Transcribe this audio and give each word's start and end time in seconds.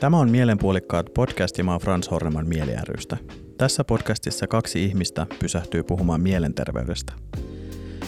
Tämä 0.00 0.18
on 0.18 0.30
Mielenpuolikkaat 0.30 1.06
podcast 1.14 1.58
ja 1.58 1.64
mä 1.64 1.70
oon 1.70 1.80
Frans 1.80 2.10
Horneman 2.10 2.48
Mieli. 2.48 2.72
Tässä 3.58 3.84
podcastissa 3.84 4.46
kaksi 4.46 4.84
ihmistä 4.84 5.26
pysähtyy 5.38 5.82
puhumaan 5.82 6.20
mielenterveydestä. 6.20 7.12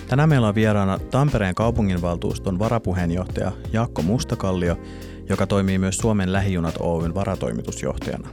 Tänään 0.08 0.28
meillä 0.28 0.48
on 0.48 0.54
vieraana 0.54 0.98
Tampereen 0.98 1.54
kaupunginvaltuuston 1.54 2.58
varapuheenjohtaja 2.58 3.52
Jaakko 3.72 4.02
Mustakallio, 4.02 4.76
joka 5.28 5.46
toimii 5.46 5.78
myös 5.78 5.96
Suomen 5.96 6.32
lähijunat 6.32 6.74
Oyn 6.80 7.14
varatoimitusjohtajana. 7.14 8.28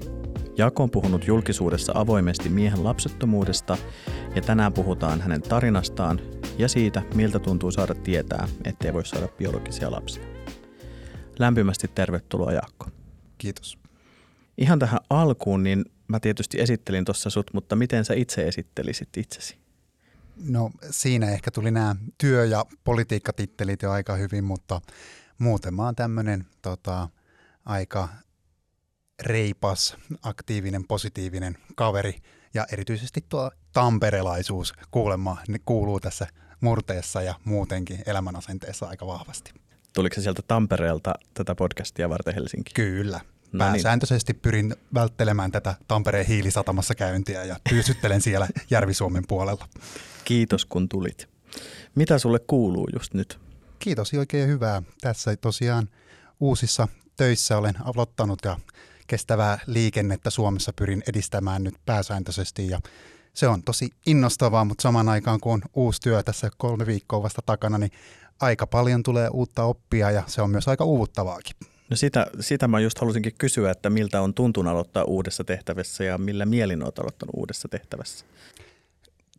Jaakko 0.57 0.83
on 0.83 0.91
puhunut 0.91 1.27
julkisuudessa 1.27 1.91
avoimesti 1.95 2.49
miehen 2.49 2.83
lapsettomuudesta 2.83 3.77
ja 4.35 4.41
tänään 4.41 4.73
puhutaan 4.73 5.21
hänen 5.21 5.41
tarinastaan 5.41 6.19
ja 6.57 6.67
siitä, 6.67 7.01
miltä 7.15 7.39
tuntuu 7.39 7.71
saada 7.71 7.95
tietää, 7.95 8.47
ettei 8.65 8.93
voi 8.93 9.05
saada 9.05 9.27
biologisia 9.37 9.91
lapsia. 9.91 10.23
Lämpimästi 11.39 11.87
tervetuloa 11.95 12.51
Jaakko. 12.51 12.98
Kiitos. 13.39 13.77
Ihan 14.57 14.79
tähän 14.79 14.99
alkuun, 15.09 15.63
niin 15.63 15.85
mä 16.07 16.19
tietysti 16.19 16.61
esittelin 16.61 17.05
tuossa 17.05 17.29
sut, 17.29 17.53
mutta 17.53 17.75
miten 17.75 18.05
sä 18.05 18.13
itse 18.13 18.47
esittelisit 18.47 19.17
itsesi? 19.17 19.57
No 20.43 20.71
siinä 20.91 21.29
ehkä 21.29 21.51
tuli 21.51 21.71
nämä 21.71 21.95
työ- 22.17 22.45
ja 22.45 22.65
politiikkatittelit 22.83 23.81
jo 23.81 23.91
aika 23.91 24.15
hyvin, 24.15 24.43
mutta 24.43 24.81
muuten 25.37 25.73
mä 25.73 25.83
oon 25.83 25.95
tämmöinen 25.95 26.45
tota, 26.61 27.09
aika 27.65 28.09
reipas, 29.21 29.97
aktiivinen, 30.21 30.83
positiivinen 30.87 31.57
kaveri. 31.75 32.15
Ja 32.53 32.67
erityisesti 32.71 33.25
tuo 33.29 33.51
tamperelaisuus 33.73 34.73
kuulemma 34.91 35.37
kuuluu 35.65 35.99
tässä 35.99 36.27
murteessa 36.61 37.21
ja 37.21 37.35
muutenkin 37.43 37.99
elämänasenteessa 38.05 38.85
aika 38.85 39.07
vahvasti. 39.07 39.51
Tuliko 39.93 40.15
se 40.15 40.21
sieltä 40.21 40.41
Tampereelta 40.47 41.13
tätä 41.33 41.55
podcastia 41.55 42.09
varten 42.09 42.35
Helsinki? 42.35 42.71
Kyllä. 42.73 43.19
No 43.51 43.65
niin. 43.65 43.71
Pääsääntöisesti 43.73 44.33
niin. 44.33 44.41
pyrin 44.41 44.75
välttelemään 44.93 45.51
tätä 45.51 45.75
Tampereen 45.87 46.25
hiilisatamassa 46.25 46.95
käyntiä 46.95 47.43
ja 47.43 47.55
pyysyttelen 47.69 48.21
siellä 48.21 48.47
Järvi-Suomen 48.69 49.23
puolella. 49.27 49.67
Kiitos 50.25 50.65
kun 50.65 50.89
tulit. 50.89 51.29
Mitä 51.95 52.19
sulle 52.19 52.39
kuuluu 52.39 52.87
just 52.93 53.13
nyt? 53.13 53.39
Kiitos 53.79 54.13
oikein 54.13 54.49
hyvää. 54.49 54.81
Tässä 55.01 55.35
tosiaan 55.35 55.89
uusissa 56.39 56.87
töissä 57.17 57.57
olen 57.57 57.75
aloittanut 57.83 58.39
ja 58.45 58.57
kestävää 59.07 59.59
liikennettä 59.65 60.29
Suomessa 60.29 60.73
pyrin 60.73 61.03
edistämään 61.09 61.63
nyt 61.63 61.75
pääsääntöisesti 61.85 62.67
ja 62.67 62.79
se 63.33 63.47
on 63.47 63.63
tosi 63.63 63.89
innostavaa, 64.05 64.65
mutta 64.65 64.81
samaan 64.81 65.09
aikaan 65.09 65.39
kun 65.39 65.53
on 65.53 65.61
uusi 65.73 66.01
työ 66.01 66.23
tässä 66.23 66.49
kolme 66.57 66.85
viikkoa 66.85 67.23
vasta 67.23 67.41
takana, 67.45 67.77
niin 67.77 67.91
aika 68.39 68.67
paljon 68.67 69.03
tulee 69.03 69.29
uutta 69.29 69.63
oppia 69.63 70.11
ja 70.11 70.23
se 70.27 70.41
on 70.41 70.49
myös 70.49 70.67
aika 70.67 70.83
uuvuttavaakin. 70.83 71.55
No 71.89 71.95
sitä, 71.95 72.27
sitä 72.39 72.67
mä 72.67 72.79
just 72.79 72.99
halusinkin 72.99 73.33
kysyä, 73.37 73.71
että 73.71 73.89
miltä 73.89 74.21
on 74.21 74.33
tuntunut 74.33 74.71
aloittaa 74.71 75.03
uudessa 75.03 75.43
tehtävässä 75.43 76.03
ja 76.03 76.17
millä 76.17 76.45
mielin 76.45 76.83
olet 76.83 76.99
aloittanut 76.99 77.35
uudessa 77.35 77.67
tehtävässä? 77.67 78.25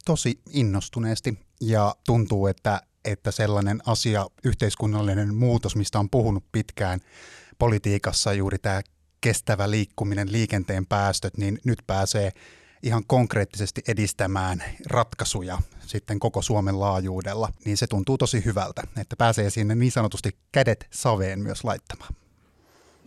Tosi 0.05 0.41
innostuneesti 0.51 1.39
ja 1.61 1.95
tuntuu, 2.07 2.47
että, 2.47 2.83
että 3.05 3.31
sellainen 3.31 3.81
asia, 3.87 4.27
yhteiskunnallinen 4.45 5.35
muutos, 5.35 5.77
mistä 5.77 5.99
on 5.99 6.11
puhunut 6.11 6.45
pitkään 6.53 7.01
politiikassa, 7.59 8.33
juuri 8.33 8.59
tämä 8.59 8.81
kestävä 9.21 9.71
liikkuminen, 9.71 10.33
liikenteen 10.33 10.87
päästöt, 10.87 11.37
niin 11.37 11.59
nyt 11.65 11.79
pääsee 11.87 12.33
ihan 12.83 13.05
konkreettisesti 13.07 13.83
edistämään 13.89 14.63
ratkaisuja 14.87 15.59
sitten 15.87 16.19
koko 16.19 16.43
Suomen 16.43 16.81
laajuudella, 16.81 17.53
niin 17.65 17.77
se 17.77 17.87
tuntuu 17.87 18.19
tosi 18.19 18.45
hyvältä, 18.45 18.83
että 18.99 19.17
pääsee 19.17 19.51
sinne 19.51 19.75
niin 19.75 19.93
sanotusti 19.93 20.31
kädet 20.53 20.87
saveen 20.91 21.41
myös 21.41 21.65
laittamaan. 21.65 22.15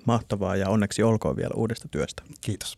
Mahtavaa 0.06 0.56
ja 0.56 0.70
onneksi 0.70 1.04
olkoon 1.04 1.36
vielä 1.36 1.54
uudesta 1.56 1.88
työstä. 1.88 2.24
Kiitos. 2.42 2.78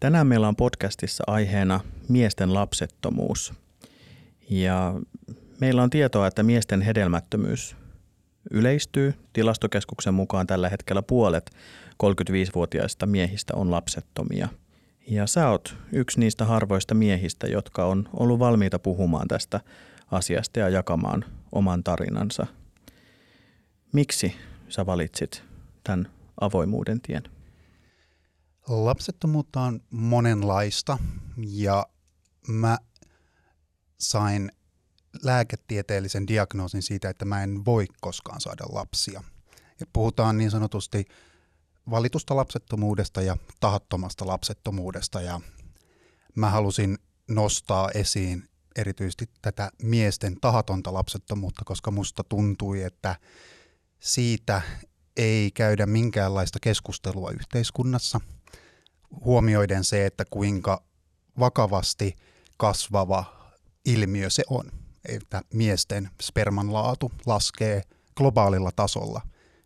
Tänään 0.00 0.26
meillä 0.26 0.48
on 0.48 0.56
podcastissa 0.56 1.24
aiheena 1.26 1.80
miesten 2.08 2.54
lapsettomuus. 2.54 3.52
Ja 4.50 4.94
meillä 5.60 5.82
on 5.82 5.90
tietoa, 5.90 6.26
että 6.26 6.42
miesten 6.42 6.82
hedelmättömyys 6.82 7.76
yleistyy. 8.50 9.14
Tilastokeskuksen 9.32 10.14
mukaan 10.14 10.46
tällä 10.46 10.68
hetkellä 10.68 11.02
puolet 11.02 11.50
35-vuotiaista 12.02 13.06
miehistä 13.06 13.52
on 13.56 13.70
lapsettomia. 13.70 14.48
Ja 15.06 15.26
sä 15.26 15.48
oot 15.48 15.76
yksi 15.92 16.20
niistä 16.20 16.44
harvoista 16.44 16.94
miehistä, 16.94 17.46
jotka 17.46 17.84
on 17.84 18.08
ollut 18.12 18.38
valmiita 18.38 18.78
puhumaan 18.78 19.28
tästä 19.28 19.60
asiasta 20.10 20.60
ja 20.60 20.68
jakamaan 20.68 21.24
oman 21.52 21.84
tarinansa. 21.84 22.46
Miksi 23.92 24.36
sä 24.68 24.86
valitsit 24.86 25.44
tämän 25.84 26.12
avoimuuden 26.40 27.00
tien? 27.00 27.22
Lapsettomuutta 28.68 29.60
on 29.60 29.80
monenlaista 29.90 30.98
ja 31.36 31.86
mä 32.48 32.78
sain 33.98 34.52
lääketieteellisen 35.22 36.26
diagnoosin 36.26 36.82
siitä, 36.82 37.08
että 37.08 37.24
mä 37.24 37.42
en 37.42 37.64
voi 37.64 37.86
koskaan 38.00 38.40
saada 38.40 38.64
lapsia. 38.72 39.22
Ja 39.80 39.86
puhutaan 39.92 40.38
niin 40.38 40.50
sanotusti 40.50 41.04
valitusta 41.90 42.36
lapsettomuudesta 42.36 43.22
ja 43.22 43.36
tahattomasta 43.60 44.26
lapsettomuudesta. 44.26 45.20
Ja 45.20 45.40
mä 46.34 46.50
halusin 46.50 46.98
nostaa 47.28 47.90
esiin 47.94 48.48
erityisesti 48.76 49.28
tätä 49.42 49.70
miesten 49.82 50.40
tahatonta 50.40 50.92
lapsettomuutta, 50.92 51.62
koska 51.64 51.90
musta 51.90 52.24
tuntui, 52.24 52.82
että 52.82 53.16
siitä 54.00 54.62
ei 55.16 55.50
käydä 55.50 55.86
minkäänlaista 55.86 56.58
keskustelua 56.62 57.30
yhteiskunnassa, 57.30 58.20
huomioiden 59.24 59.84
se, 59.84 60.06
että 60.06 60.24
kuinka 60.30 60.82
vakavasti 61.38 62.16
kasvava 62.56 63.24
ilmiö 63.84 64.30
se 64.30 64.42
on, 64.50 64.72
että 65.08 65.42
miesten 65.52 66.10
sperman 66.22 66.72
laatu 66.72 67.12
laskee 67.26 67.82
globaalilla 68.16 68.72
tasolla 68.76 69.20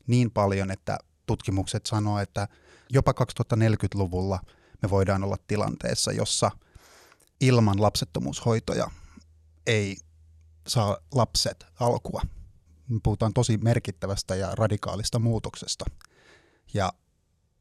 niin 0.06 0.30
paljon, 0.30 0.70
että 0.70 0.98
tutkimukset 1.30 1.86
sanoo, 1.86 2.18
että 2.18 2.48
jopa 2.92 3.12
2040-luvulla 3.12 4.40
me 4.82 4.90
voidaan 4.90 5.24
olla 5.24 5.36
tilanteessa, 5.46 6.12
jossa 6.12 6.50
ilman 7.40 7.82
lapsettomuushoitoja 7.82 8.90
ei 9.66 9.96
saa 10.66 10.98
lapset 11.14 11.66
alkua. 11.80 12.22
Me 12.88 13.00
puhutaan 13.02 13.32
tosi 13.32 13.56
merkittävästä 13.58 14.34
ja 14.34 14.54
radikaalista 14.54 15.18
muutoksesta, 15.18 15.84
ja 16.74 16.92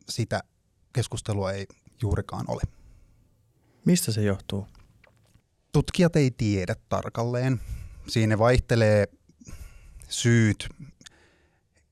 sitä 0.09 0.43
keskustelua 0.93 1.51
ei 1.51 1.67
juurikaan 2.01 2.45
ole. 2.47 2.61
Mistä 3.85 4.11
se 4.11 4.21
johtuu? 4.21 4.67
Tutkijat 5.71 6.15
ei 6.15 6.31
tiedä 6.31 6.75
tarkalleen. 6.89 7.61
Siinä 8.07 8.37
vaihtelee 8.37 9.07
syyt 10.07 10.69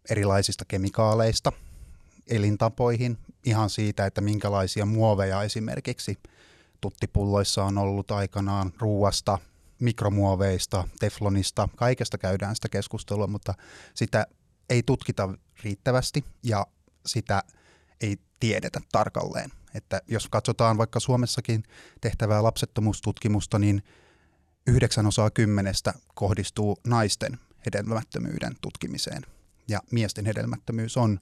erilaisista 0.09 0.65
kemikaaleista– 0.65 1.51
elintapoihin, 2.29 3.17
ihan 3.45 3.69
siitä, 3.69 4.05
että 4.05 4.21
minkälaisia 4.21 4.85
muoveja 4.85 5.43
esimerkiksi 5.43 6.17
tuttipulloissa 6.81 7.63
on 7.63 7.77
ollut 7.77 8.11
aikanaan 8.11 8.73
ruuasta, 8.79 9.37
mikromuoveista, 9.79 10.87
teflonista, 10.99 11.69
kaikesta 11.75 12.17
käydään 12.17 12.55
sitä 12.55 12.69
keskustelua, 12.69 13.27
mutta 13.27 13.53
sitä 13.93 14.27
ei 14.69 14.83
tutkita 14.83 15.33
riittävästi 15.63 16.25
ja 16.43 16.67
sitä 17.05 17.43
ei 18.01 18.17
tiedetä 18.39 18.81
tarkalleen. 18.91 19.51
Että 19.73 20.01
jos 20.07 20.27
katsotaan 20.27 20.77
vaikka 20.77 20.99
Suomessakin 20.99 21.63
tehtävää 22.01 22.43
lapsettomuustutkimusta, 22.43 23.59
niin 23.59 23.83
yhdeksän 24.67 25.05
osaa 25.05 25.29
kymmenestä 25.29 25.93
kohdistuu 26.15 26.79
naisten 26.87 27.39
hedelmättömyyden 27.65 28.55
tutkimiseen. 28.61 29.21
Ja 29.67 29.79
miesten 29.91 30.25
hedelmättömyys 30.25 30.97
on 30.97 31.19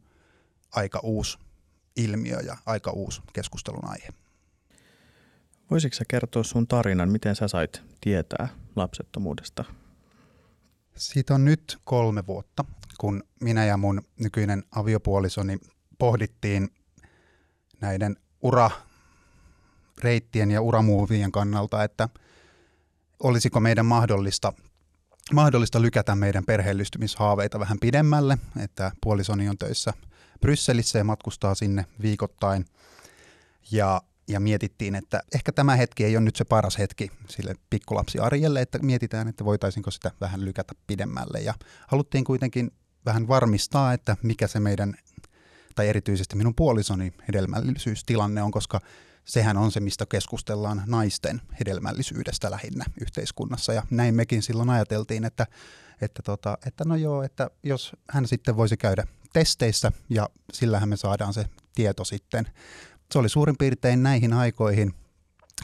aika 0.75 1.00
uusi 1.04 1.38
ilmiö 1.95 2.39
ja 2.39 2.57
aika 2.66 2.92
uusi 2.92 3.22
keskustelun 3.33 3.89
aihe. 3.89 4.10
Voisitko 5.72 5.95
sä 5.95 6.04
kertoa 6.07 6.44
sun 6.44 6.68
tarinan, 6.68 7.10
miten 7.10 7.36
sä 7.36 7.48
sait 7.48 7.81
tietää 8.01 8.48
lapsettomuudesta? 8.75 9.63
Siitä 10.95 11.36
on 11.36 11.45
nyt 11.45 11.77
kolme 11.83 12.27
vuotta, 12.27 12.66
kun 12.98 13.24
minä 13.42 13.66
ja 13.66 13.77
mun 13.77 14.01
nykyinen 14.19 14.63
aviopuolisoni 14.72 15.57
pohdittiin 15.98 16.69
näiden 17.81 18.16
urareittien 18.42 18.92
ja 20.51 20.62
uramuuvien 20.62 21.31
kannalta, 21.31 21.83
että 21.83 22.10
olisiko 23.24 23.60
meidän 23.60 23.86
mahdollista, 23.86 24.54
mahdollista 25.33 25.81
lykätä 25.81 26.16
meidän 26.16 26.45
perheellistymishaaveita 26.45 27.60
vähän 27.60 27.80
pidemmälle, 27.80 28.38
että 28.63 28.92
puolisoni 29.01 29.50
on 29.50 29.57
töissä– 29.57 29.94
Brysselissä 30.42 30.98
ja 30.98 31.04
matkustaa 31.04 31.56
sinne 31.56 31.86
viikoittain. 32.02 32.66
Ja, 33.72 34.02
ja 34.28 34.40
mietittiin, 34.40 34.96
että 34.96 35.22
ehkä 35.36 35.52
tämä 35.52 35.76
hetki 35.76 36.06
ei 36.06 36.18
ole 36.18 36.26
nyt 36.26 36.36
se 36.36 36.44
paras 36.44 36.78
hetki 36.78 37.12
sille 37.30 37.56
pikkulapsi 37.70 38.20
Arjelle, 38.20 38.62
että 38.62 38.80
mietitään, 38.80 39.28
että 39.28 39.46
voitaisiinko 39.46 39.92
sitä 39.92 40.12
vähän 40.22 40.46
lykätä 40.46 40.74
pidemmälle. 40.88 41.40
Ja 41.40 41.54
haluttiin 41.88 42.24
kuitenkin 42.24 42.72
vähän 43.06 43.28
varmistaa, 43.28 43.94
että 43.94 44.18
mikä 44.24 44.48
se 44.48 44.60
meidän 44.60 44.94
tai 45.76 45.88
erityisesti 45.88 46.36
minun 46.36 46.56
puolisoni 46.56 47.14
hedelmällisyystilanne 47.28 48.44
on, 48.44 48.52
koska 48.52 48.80
sehän 49.26 49.58
on 49.58 49.72
se, 49.72 49.80
mistä 49.80 50.06
keskustellaan 50.06 50.84
naisten 50.86 51.42
hedelmällisyydestä 51.60 52.52
lähinnä 52.52 52.86
yhteiskunnassa. 53.02 53.74
Ja 53.74 53.84
näin 53.90 54.16
mekin 54.16 54.42
silloin 54.42 54.70
ajateltiin, 54.70 55.26
että, 55.26 55.48
että, 56.02 56.22
tota, 56.22 56.58
että 56.66 56.84
no 56.86 56.96
joo, 56.96 57.24
että 57.24 57.50
jos 57.64 57.96
hän 58.10 58.28
sitten 58.28 58.58
voisi 58.58 58.78
käydä 58.78 59.08
testeissä 59.36 59.92
ja 60.10 60.30
sillähän 60.54 60.90
me 60.90 60.98
saadaan 60.98 61.34
se 61.34 61.46
tieto 61.76 62.04
sitten. 62.04 62.48
Se 63.12 63.20
oli 63.20 63.30
suurin 63.30 63.58
piirtein 63.58 64.04
näihin 64.04 64.34
aikoihin 64.34 64.94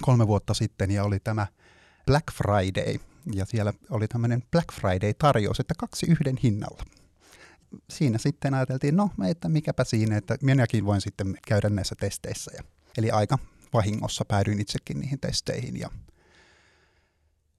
kolme 0.02 0.28
vuotta 0.28 0.54
sitten 0.54 0.92
ja 0.92 1.04
oli 1.04 1.20
tämä 1.20 1.48
Black 2.06 2.26
Friday 2.34 2.96
ja 3.34 3.46
siellä 3.46 3.74
oli 3.90 4.08
tämmöinen 4.08 4.44
Black 4.52 4.68
Friday-tarjous, 4.74 5.60
että 5.60 5.74
kaksi 5.78 6.06
yhden 6.10 6.38
hinnalla. 6.44 6.84
Siinä 7.90 8.18
sitten 8.18 8.54
ajateltiin, 8.54 8.96
no, 8.96 9.10
että 9.30 9.50
mikäpä 9.50 9.84
siinä, 9.84 10.18
että 10.18 10.38
minäkin 10.42 10.86
voin 10.86 11.02
sitten 11.02 11.38
käydä 11.48 11.70
näissä 11.70 11.96
testeissä. 12.00 12.52
Ja, 12.58 12.64
eli 12.98 13.12
aika 13.12 13.38
vahingossa 13.74 14.26
päädyin 14.26 14.62
itsekin 14.62 15.00
niihin 15.00 15.20
testeihin 15.20 15.80
ja 15.80 15.90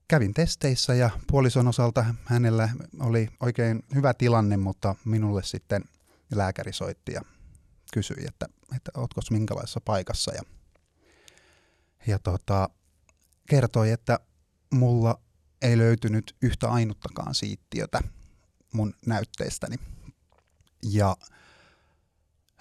kävin 0.08 0.34
testeissä 0.34 0.94
ja 0.94 1.10
puolison 1.26 1.68
osalta 1.68 2.04
hänellä 2.24 2.68
oli 3.00 3.28
oikein 3.40 3.82
hyvä 3.94 4.14
tilanne, 4.14 4.56
mutta 4.56 4.94
minulle 5.04 5.42
sitten 5.42 5.84
lääkäri 6.38 6.72
soitti 6.72 7.12
ja 7.12 7.22
kysyi, 7.92 8.24
että, 8.28 8.46
että 8.76 8.90
ootko 8.96 9.20
minkälaisessa 9.30 9.80
paikassa 9.80 10.34
ja, 10.34 10.42
ja 12.06 12.18
tota, 12.18 12.68
kertoi, 13.48 13.90
että 13.90 14.20
mulla 14.70 15.20
ei 15.62 15.78
löytynyt 15.78 16.36
yhtä 16.42 16.68
ainuttakaan 16.68 17.34
siittiötä 17.34 18.02
mun 18.72 18.94
näytteistäni. 19.06 19.76
Ja 20.82 21.16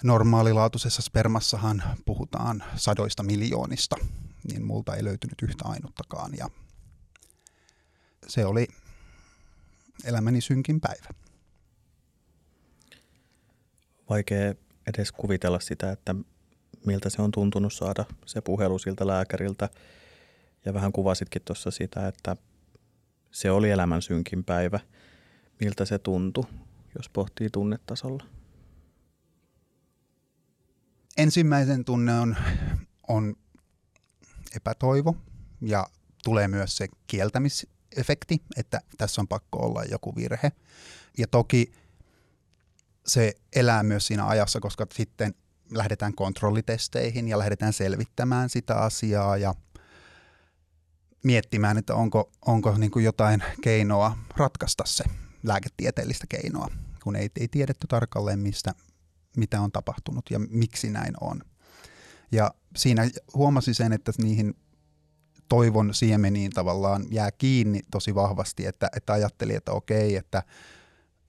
normaalilaatuisessa 0.03 1.01
spermassahan 1.01 1.83
puhutaan 2.06 2.63
sadoista 2.75 3.24
miljoonista, 3.24 3.95
niin 4.51 4.65
multa 4.65 4.95
ei 4.95 5.03
löytynyt 5.03 5.41
yhtä 5.41 5.65
ainuttakaan. 5.65 6.31
Ja 6.38 6.50
se 8.27 8.45
oli 8.45 8.67
elämäni 10.03 10.41
synkin 10.41 10.81
päivä. 10.81 11.09
Vaikea 14.12 14.54
edes 14.88 15.12
kuvitella 15.12 15.60
sitä, 15.60 15.92
että 15.92 16.16
miltä 16.86 17.10
se 17.10 17.22
on 17.22 17.31
tuntunut 17.31 17.74
saada 17.74 18.06
se 18.25 18.42
puhelu 18.42 18.80
siltä 18.80 19.08
lääkäriltä. 19.08 19.69
Ja 20.66 20.74
vähän 20.74 20.92
kuvasitkin 20.92 21.42
tuossa 21.46 21.72
sitä, 21.72 22.08
että 22.08 22.36
se 23.31 23.52
oli 23.52 23.69
elämän 23.69 24.02
synkin 24.02 24.44
päivä. 24.44 24.80
Miltä 25.62 25.86
se 25.86 26.00
tuntui, 26.00 26.44
jos 26.98 27.10
pohtii 27.10 27.50
tunnetasolla? 27.50 28.24
Ensimmäisen 31.18 31.86
tunne 31.86 32.19
on, 32.19 32.36
on 33.08 33.36
epätoivo 34.56 35.16
ja 35.62 35.88
tulee 36.24 36.48
myös 36.48 36.78
se 36.78 36.88
kieltämisefekti, 37.08 38.42
että 38.58 38.81
tässä 38.98 39.22
on 39.22 39.28
pakko 39.28 39.66
olla 39.66 39.84
joku 39.84 40.16
virhe. 40.16 40.52
Ja 41.18 41.28
toki 41.28 41.72
se 43.06 43.33
elää 43.56 43.83
myös 43.83 44.07
siinä 44.07 44.27
ajassa, 44.27 44.59
koska 44.59 44.86
sitten 44.94 45.33
lähdetään 45.71 46.13
kontrollitesteihin 46.15 47.27
ja 47.27 47.39
lähdetään 47.39 47.74
selvittämään 47.74 48.50
sitä 48.50 48.75
asiaa 48.75 49.38
ja 49.38 49.56
miettimään, 51.24 51.77
että 51.77 51.95
onko, 51.95 52.31
onko 52.45 52.77
niin 52.77 52.92
kuin 52.92 53.06
jotain 53.06 53.44
keinoa 53.62 54.18
ratkaista 54.38 54.83
se 54.88 55.03
lääketieteellistä 55.44 56.27
keinoa, 56.30 56.68
kun 57.03 57.15
ei, 57.15 57.30
ei 57.39 57.48
tiedetty 57.48 57.88
tarkalleen, 57.88 58.39
mistä, 58.39 58.74
mitä 59.38 59.62
on 59.62 59.71
tapahtunut 59.71 60.25
ja 60.30 60.39
miksi 60.39 60.89
näin 60.89 61.13
on. 61.21 61.42
Ja 62.31 62.51
siinä 62.77 63.09
huomasi 63.33 63.74
sen, 63.74 63.94
että 63.94 64.12
niihin 64.18 64.56
toivon 65.50 65.94
siemeniin 65.94 66.51
tavallaan 66.51 67.06
jää 67.12 67.31
kiinni 67.31 67.80
tosi 67.92 68.15
vahvasti, 68.15 68.65
että, 68.65 68.89
että 68.95 69.13
ajatteli, 69.13 69.56
että 69.56 69.71
okei, 69.71 70.15
että 70.15 70.44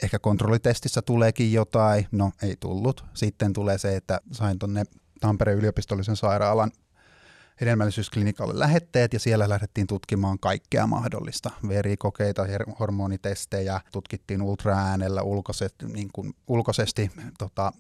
ehkä 0.03 0.19
kontrollitestissä 0.19 1.03
tuleekin 1.03 1.53
jotain, 1.53 2.07
no 2.13 2.33
ei 2.43 2.57
tullut. 2.61 3.05
Sitten 3.15 3.53
tulee 3.53 3.79
se, 3.79 3.97
että 3.97 4.21
sain 4.33 4.59
tuonne 4.59 4.85
Tampereen 5.21 5.59
yliopistollisen 5.59 6.17
sairaalan 6.17 6.73
hedelmällisyysklinikalle 7.61 8.59
lähetteet 8.59 9.13
ja 9.13 9.21
siellä 9.21 9.49
lähdettiin 9.49 9.87
tutkimaan 9.87 10.39
kaikkea 10.39 10.87
mahdollista. 10.87 11.51
Verikokeita, 11.69 12.47
hormonitestejä, 12.79 13.81
tutkittiin 13.93 14.43
ultraäänellä 14.43 15.23
ulkoisesti, 15.23 15.87
niin 15.87 16.09
kuin 16.13 16.35
ulkoisesti 16.49 17.11
tota, 17.39 17.73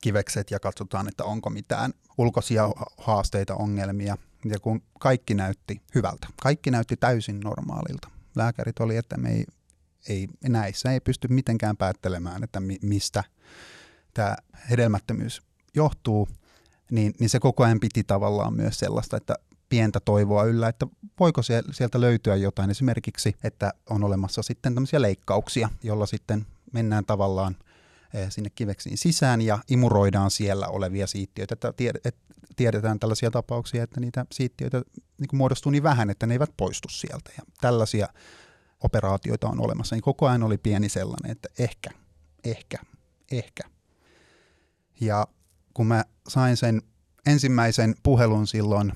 kivekset 0.00 0.50
ja 0.50 0.60
katsotaan, 0.60 1.08
että 1.08 1.24
onko 1.24 1.50
mitään 1.50 1.92
ulkoisia 2.18 2.70
haasteita, 2.98 3.54
ongelmia. 3.54 4.16
Ja 4.44 4.60
kun 4.60 4.82
kaikki 5.00 5.34
näytti 5.34 5.82
hyvältä, 5.94 6.26
kaikki 6.42 6.70
näytti 6.70 6.96
täysin 6.96 7.40
normaalilta. 7.40 8.08
Lääkärit 8.36 8.80
oli, 8.80 8.96
että 8.96 9.16
me 9.16 9.30
ei, 9.30 9.44
ei 10.08 10.28
näissä 10.48 10.92
ei 10.92 11.00
pysty 11.00 11.28
mitenkään 11.28 11.76
päättelemään, 11.76 12.44
että 12.44 12.60
mi, 12.60 12.78
mistä 12.82 13.24
tämä 14.14 14.36
hedelmättömyys 14.70 15.42
johtuu– 15.74 16.28
niin, 16.90 17.14
niin 17.18 17.30
se 17.30 17.40
koko 17.40 17.64
ajan 17.64 17.80
piti 17.80 18.04
tavallaan 18.04 18.54
myös 18.54 18.78
sellaista, 18.78 19.16
että 19.16 19.34
pientä 19.68 20.00
toivoa 20.00 20.44
yllä, 20.44 20.68
että 20.68 20.86
voiko 21.20 21.42
sieltä 21.70 22.00
löytyä 22.00 22.36
jotain 22.36 22.70
esimerkiksi, 22.70 23.36
että 23.44 23.72
on 23.90 24.04
olemassa 24.04 24.42
sitten 24.42 24.74
tämmöisiä 24.74 25.02
leikkauksia, 25.02 25.68
jolla 25.82 26.06
sitten 26.06 26.46
mennään 26.72 27.04
tavallaan 27.04 27.56
eh, 28.14 28.30
sinne 28.30 28.50
kiveksiin 28.50 28.98
sisään 28.98 29.40
ja 29.40 29.58
imuroidaan 29.68 30.30
siellä 30.30 30.68
olevia 30.68 31.06
siittiöitä. 31.06 31.54
Että 31.54 31.72
tiedetään 32.56 33.00
tällaisia 33.00 33.30
tapauksia, 33.30 33.82
että 33.82 34.00
niitä 34.00 34.26
siittiöitä 34.32 34.82
niin 35.18 35.28
muodostuu 35.32 35.72
niin 35.72 35.82
vähän, 35.82 36.10
että 36.10 36.26
ne 36.26 36.34
eivät 36.34 36.50
poistu 36.56 36.88
sieltä. 36.88 37.30
Ja 37.38 37.42
tällaisia 37.60 38.08
operaatioita 38.84 39.48
on 39.48 39.60
olemassa. 39.60 39.96
Niin 39.96 40.02
koko 40.02 40.26
ajan 40.26 40.42
oli 40.42 40.58
pieni 40.58 40.88
sellainen, 40.88 41.32
että 41.32 41.48
ehkä, 41.58 41.90
ehkä, 42.44 42.78
ehkä. 43.30 43.62
Ja 45.00 45.26
kun 45.74 45.86
mä 45.86 46.04
sain 46.28 46.56
sen 46.56 46.82
ensimmäisen 47.26 47.94
puhelun 48.02 48.46
silloin 48.46 48.92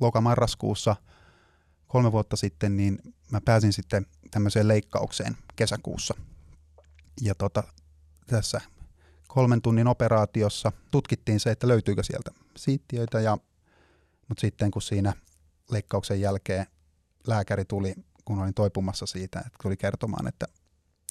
lokamarraskuussa 0.00 0.96
kolme 1.86 2.12
vuotta 2.12 2.36
sitten, 2.36 2.76
niin 2.76 2.98
mä 3.30 3.40
pääsin 3.40 3.72
sitten 3.72 4.06
tämmöiseen 4.30 4.68
leikkaukseen 4.68 5.36
kesäkuussa. 5.56 6.14
Ja 7.20 7.34
tota, 7.34 7.62
tässä 8.26 8.60
kolmen 9.28 9.62
tunnin 9.62 9.86
operaatiossa 9.86 10.72
tutkittiin 10.90 11.40
se, 11.40 11.50
että 11.50 11.68
löytyykö 11.68 12.02
sieltä 12.02 12.30
siittiöitä, 12.56 13.20
ja, 13.20 13.38
mutta 14.28 14.40
sitten 14.40 14.70
kun 14.70 14.82
siinä 14.82 15.12
leikkauksen 15.70 16.20
jälkeen 16.20 16.66
lääkäri 17.26 17.64
tuli, 17.64 17.94
kun 18.24 18.38
olin 18.38 18.54
toipumassa 18.54 19.06
siitä, 19.06 19.38
että 19.38 19.58
tuli 19.62 19.76
kertomaan, 19.76 20.28
että 20.28 20.46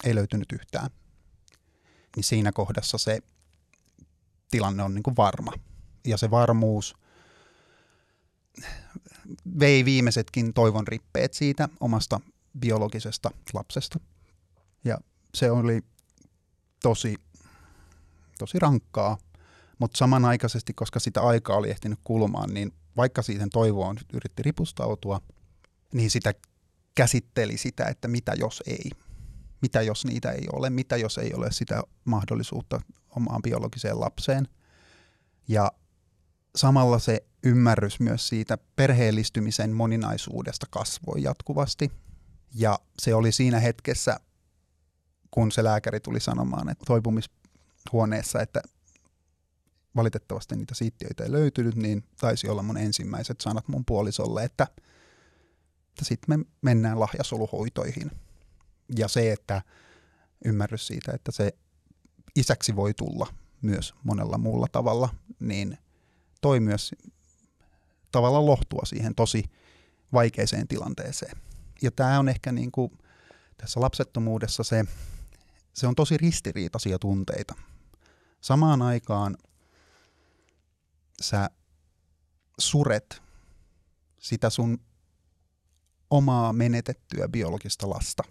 ei 0.04 0.14
löytynyt 0.14 0.52
yhtään, 0.52 0.90
niin 2.16 2.24
siinä 2.24 2.52
kohdassa 2.52 2.98
se 2.98 3.18
tilanne 4.50 4.82
on 4.82 4.94
niin 4.94 5.02
kuin 5.02 5.16
varma. 5.16 5.52
Ja 6.06 6.16
se 6.16 6.30
varmuus 6.30 6.96
vei 9.60 9.84
viimeisetkin 9.84 10.54
toivon 10.54 10.88
rippeet 10.88 11.34
siitä 11.34 11.68
omasta 11.80 12.20
biologisesta 12.58 13.30
lapsesta. 13.52 14.00
Ja 14.84 14.98
se 15.34 15.50
oli 15.50 15.82
tosi, 16.82 17.16
tosi 18.38 18.58
rankkaa, 18.58 19.18
mutta 19.78 19.98
samanaikaisesti, 19.98 20.72
koska 20.72 21.00
sitä 21.00 21.22
aikaa 21.22 21.56
oli 21.56 21.70
ehtinyt 21.70 21.98
kulumaan, 22.04 22.54
niin 22.54 22.72
vaikka 22.96 23.22
siihen 23.22 23.50
toivoon 23.50 23.96
yritti 24.12 24.42
ripustautua, 24.42 25.20
niin 25.92 26.10
sitä 26.10 26.34
käsitteli 26.94 27.58
sitä, 27.58 27.84
että 27.84 28.08
mitä 28.08 28.32
jos 28.36 28.62
ei. 28.66 28.90
Mitä 29.62 29.82
jos 29.82 30.04
niitä 30.04 30.30
ei 30.30 30.46
ole, 30.52 30.70
mitä 30.70 30.96
jos 30.96 31.18
ei 31.18 31.34
ole 31.34 31.52
sitä 31.52 31.82
mahdollisuutta 32.04 32.80
omaan 33.16 33.42
biologiseen 33.42 34.00
lapseen. 34.00 34.48
Ja 35.48 35.72
samalla 36.56 36.98
se 36.98 37.24
ymmärrys 37.42 38.00
myös 38.00 38.28
siitä 38.28 38.58
perheellistymisen 38.76 39.72
moninaisuudesta 39.72 40.66
kasvoi 40.70 41.22
jatkuvasti. 41.22 41.92
Ja 42.54 42.78
se 42.98 43.14
oli 43.14 43.32
siinä 43.32 43.60
hetkessä, 43.60 44.20
kun 45.30 45.52
se 45.52 45.64
lääkäri 45.64 46.00
tuli 46.00 46.20
sanomaan, 46.20 46.68
että 46.68 46.84
toipumishuoneessa, 46.86 48.40
että 48.40 48.62
valitettavasti 49.96 50.56
niitä 50.56 50.74
siittiöitä 50.74 51.24
ei 51.24 51.32
löytynyt, 51.32 51.76
niin 51.76 52.04
taisi 52.20 52.48
olla 52.48 52.62
mun 52.62 52.76
ensimmäiset 52.76 53.40
sanat 53.40 53.68
mun 53.68 53.84
puolisolle, 53.84 54.44
että, 54.44 54.66
sitten 56.02 56.38
me 56.38 56.44
mennään 56.62 57.00
lahjasoluhoitoihin. 57.00 58.10
Ja 58.96 59.08
se, 59.08 59.32
että 59.32 59.62
ymmärrys 60.44 60.86
siitä, 60.86 61.12
että 61.12 61.32
se 61.32 61.52
isäksi 62.36 62.76
voi 62.76 62.94
tulla 62.94 63.26
myös 63.62 63.94
monella 64.04 64.38
muulla 64.38 64.66
tavalla, 64.72 65.08
niin 65.40 65.78
toi 66.40 66.60
myös 66.60 66.94
tavallaan 68.12 68.46
lohtua 68.46 68.82
siihen 68.84 69.14
tosi 69.14 69.44
vaikeeseen 70.12 70.68
tilanteeseen. 70.68 71.36
Ja 71.82 71.90
tämä 71.90 72.18
on 72.18 72.28
ehkä 72.28 72.52
niin 72.52 72.72
kuin 72.72 72.98
tässä 73.56 73.80
lapsettomuudessa 73.80 74.62
se, 74.62 74.84
se 75.72 75.86
on 75.86 75.94
tosi 75.94 76.16
ristiriitaisia 76.16 76.98
tunteita. 76.98 77.54
samaan 78.40 78.82
aikaan 78.82 79.36
sä 81.20 81.50
suret 82.58 83.22
sitä 84.18 84.50
sun 84.50 84.78
omaa 86.12 86.52
menetettyä 86.52 87.28
biologista 87.28 87.90
lasta. 87.90 88.22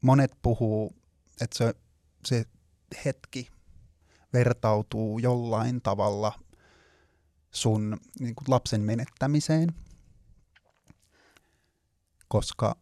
Monet 0.00 0.32
puhuu, 0.42 0.96
että 1.40 1.58
se, 1.58 1.74
se 2.24 2.44
hetki 3.04 3.48
vertautuu 4.32 5.18
jollain 5.18 5.82
tavalla 5.82 6.32
sun 7.50 7.96
niin 8.20 8.34
kuin 8.34 8.44
lapsen 8.48 8.80
menettämiseen, 8.80 9.74
koska 12.28 12.76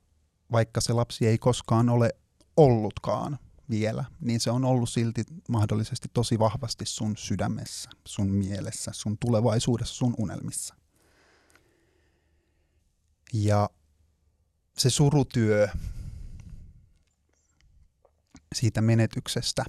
vaikka 0.52 0.80
se 0.80 0.92
lapsi 0.92 1.26
ei 1.26 1.38
koskaan 1.38 1.88
ole 1.88 2.10
ollutkaan 2.56 3.38
vielä, 3.70 4.04
niin 4.20 4.40
se 4.40 4.50
on 4.50 4.64
ollut 4.64 4.88
silti 4.88 5.24
mahdollisesti 5.48 6.08
tosi 6.14 6.38
vahvasti 6.38 6.86
sun 6.86 7.16
sydämessä, 7.16 7.90
sun 8.08 8.30
mielessä, 8.30 8.90
sun 8.94 9.18
tulevaisuudessa, 9.18 9.94
sun 9.94 10.14
unelmissa. 10.18 10.74
Ja 13.32 13.70
se 14.78 14.90
surutyö 14.90 15.68
siitä 18.54 18.80
menetyksestä 18.80 19.64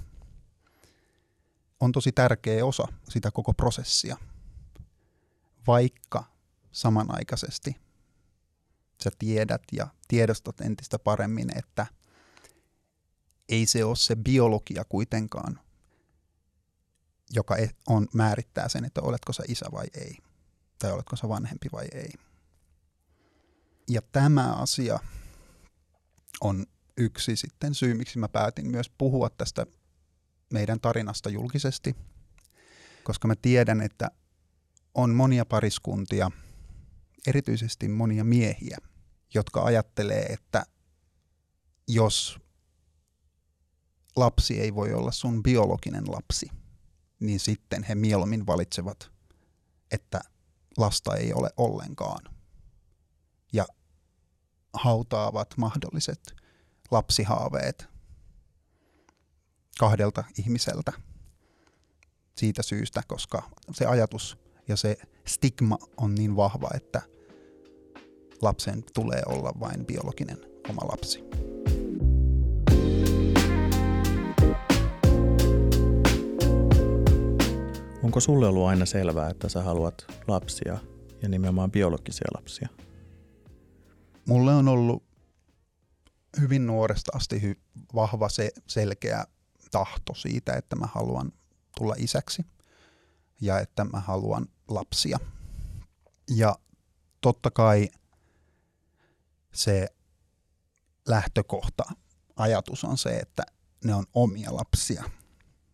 on 1.80 1.92
tosi 1.92 2.12
tärkeä 2.12 2.66
osa 2.66 2.88
sitä 3.10 3.32
koko 3.32 3.54
prosessia, 3.54 4.18
vaikka 5.68 6.24
samanaikaisesti 6.72 7.76
sä 9.04 9.12
tiedät 9.20 9.62
ja 9.72 9.88
tiedostat 10.08 10.62
entistä 10.62 11.00
paremmin, 11.00 11.58
että 11.58 11.88
ei 13.50 13.66
se 13.66 13.84
ole 13.84 13.96
se 13.96 14.16
biologia 14.16 14.84
kuitenkaan, 14.90 15.60
joka 17.30 17.56
e- 17.58 17.76
on, 17.88 18.08
määrittää 18.14 18.70
sen, 18.70 18.86
että 18.86 19.02
oletko 19.02 19.34
sä 19.34 19.44
isä 19.48 19.66
vai 19.72 19.86
ei, 19.94 20.18
tai 20.80 20.92
oletko 20.92 21.16
sä 21.16 21.30
vanhempi 21.30 21.68
vai 21.72 21.88
ei. 21.94 22.12
Ja 23.90 24.02
tämä 24.12 24.54
asia 24.54 25.00
on 26.42 26.66
yksi 26.98 27.36
sitten 27.36 27.76
syy, 27.76 27.94
miksi 27.94 28.20
mä 28.20 28.28
päätin 28.30 28.72
myös 28.72 28.90
puhua 28.98 29.30
tästä 29.30 29.66
meidän 30.54 30.80
tarinasta 30.80 31.30
julkisesti, 31.30 31.96
koska 33.04 33.28
mä 33.28 33.36
tiedän, 33.36 33.82
että 33.82 34.12
on 34.94 35.16
monia 35.16 35.46
pariskuntia, 35.46 36.32
erityisesti 37.28 37.88
monia 37.88 38.24
miehiä, 38.24 38.78
jotka 39.34 39.64
ajattelee, 39.64 40.24
että 40.24 40.66
jos 41.88 42.40
lapsi 44.16 44.60
ei 44.62 44.76
voi 44.76 44.94
olla 44.94 45.12
sun 45.12 45.44
biologinen 45.44 46.12
lapsi, 46.12 46.48
niin 47.20 47.40
sitten 47.40 47.84
he 47.84 47.96
mieluummin 47.96 48.48
valitsevat, 48.48 49.12
että 49.92 50.22
lasta 50.78 51.16
ei 51.16 51.34
ole 51.34 51.50
ollenkaan. 51.58 52.39
Hautaavat 54.74 55.58
mahdolliset 55.58 56.36
lapsihaaveet 56.92 57.88
kahdelta 59.80 60.24
ihmiseltä 60.40 60.94
siitä 62.38 62.64
syystä, 62.64 63.04
koska 63.08 63.50
se 63.72 63.86
ajatus 63.86 64.38
ja 64.68 64.76
se 64.76 64.98
stigma 65.28 65.78
on 65.98 66.16
niin 66.16 66.36
vahva, 66.36 66.70
että 66.76 67.02
lapsen 68.42 68.84
tulee 68.94 69.22
olla 69.26 69.54
vain 69.60 69.86
biologinen 69.86 70.38
oma 70.70 70.82
lapsi. 70.92 71.24
Onko 78.04 78.20
sulle 78.20 78.48
ollut 78.48 78.68
aina 78.68 78.86
selvää, 78.86 79.30
että 79.30 79.50
sä 79.50 79.62
haluat 79.62 80.06
lapsia 80.28 80.78
ja 81.22 81.30
nimenomaan 81.30 81.72
biologisia 81.72 82.28
lapsia? 82.34 82.70
Mulle 84.26 84.54
on 84.54 84.68
ollut 84.68 85.04
hyvin 86.40 86.68
nuoresta 86.68 87.12
asti 87.16 87.40
hy- 87.40 87.84
vahva 87.96 88.30
se 88.30 88.52
selkeä 88.68 89.26
tahto 89.72 90.14
siitä, 90.14 90.54
että 90.54 90.76
mä 90.76 90.86
haluan 90.86 91.32
tulla 91.78 91.96
isäksi 91.98 92.46
ja 93.42 93.60
että 93.60 93.84
mä 93.84 94.00
haluan 94.00 94.48
lapsia. 94.68 95.20
Ja 96.36 96.56
totta 97.22 97.52
kai 97.52 97.90
se 99.54 99.88
lähtökohta, 101.08 101.84
ajatus 102.36 102.84
on 102.84 102.98
se, 102.98 103.10
että 103.18 103.44
ne 103.84 103.96
on 103.96 104.06
omia 104.14 104.56
lapsia 104.56 105.04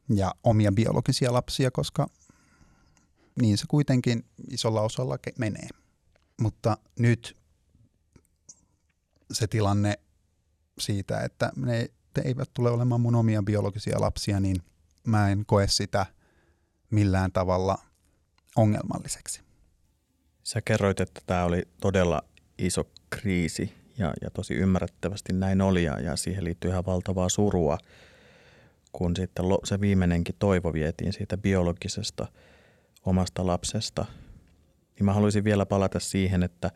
ja 0.09 0.35
omia 0.43 0.71
biologisia 0.71 1.33
lapsia, 1.33 1.71
koska 1.71 2.07
niin 3.41 3.57
se 3.57 3.65
kuitenkin 3.67 4.25
isolla 4.49 4.81
osalla 4.81 5.17
menee. 5.39 5.67
Mutta 6.41 6.77
nyt 6.99 7.37
se 9.35 9.47
tilanne 9.47 9.99
siitä, 10.79 11.21
että 11.21 11.51
ne 11.55 11.89
eivät 12.23 12.49
tule 12.53 12.69
olemaan 12.69 13.01
mun 13.01 13.15
omia 13.15 13.43
biologisia 13.43 14.01
lapsia, 14.01 14.39
niin 14.39 14.57
mä 15.07 15.29
en 15.29 15.43
koe 15.45 15.67
sitä 15.67 16.05
millään 16.89 17.31
tavalla 17.31 17.77
ongelmalliseksi. 18.55 19.41
Sä 20.43 20.61
kerroit, 20.61 20.99
että 20.99 21.21
tämä 21.25 21.43
oli 21.43 21.63
todella 21.81 22.21
iso 22.57 22.89
kriisi 23.09 23.73
ja, 23.97 24.13
ja 24.21 24.29
tosi 24.29 24.53
ymmärrettävästi 24.53 25.33
näin 25.33 25.61
oli 25.61 25.83
ja, 25.83 25.99
ja 25.99 26.15
siihen 26.15 26.43
liittyy 26.43 26.71
ihan 26.71 26.85
valtavaa 26.85 27.29
surua, 27.29 27.77
kun 28.91 29.15
sitten 29.15 29.45
se 29.63 29.81
viimeinenkin 29.81 30.35
toivo 30.39 30.73
vietiin 30.73 31.13
siitä 31.13 31.37
biologisesta 31.37 32.27
omasta 33.05 33.47
lapsesta. 33.47 34.05
Niin 34.95 35.05
mä 35.05 35.13
haluaisin 35.13 35.43
vielä 35.43 35.65
palata 35.65 35.99
siihen, 35.99 36.43
että 36.43 36.71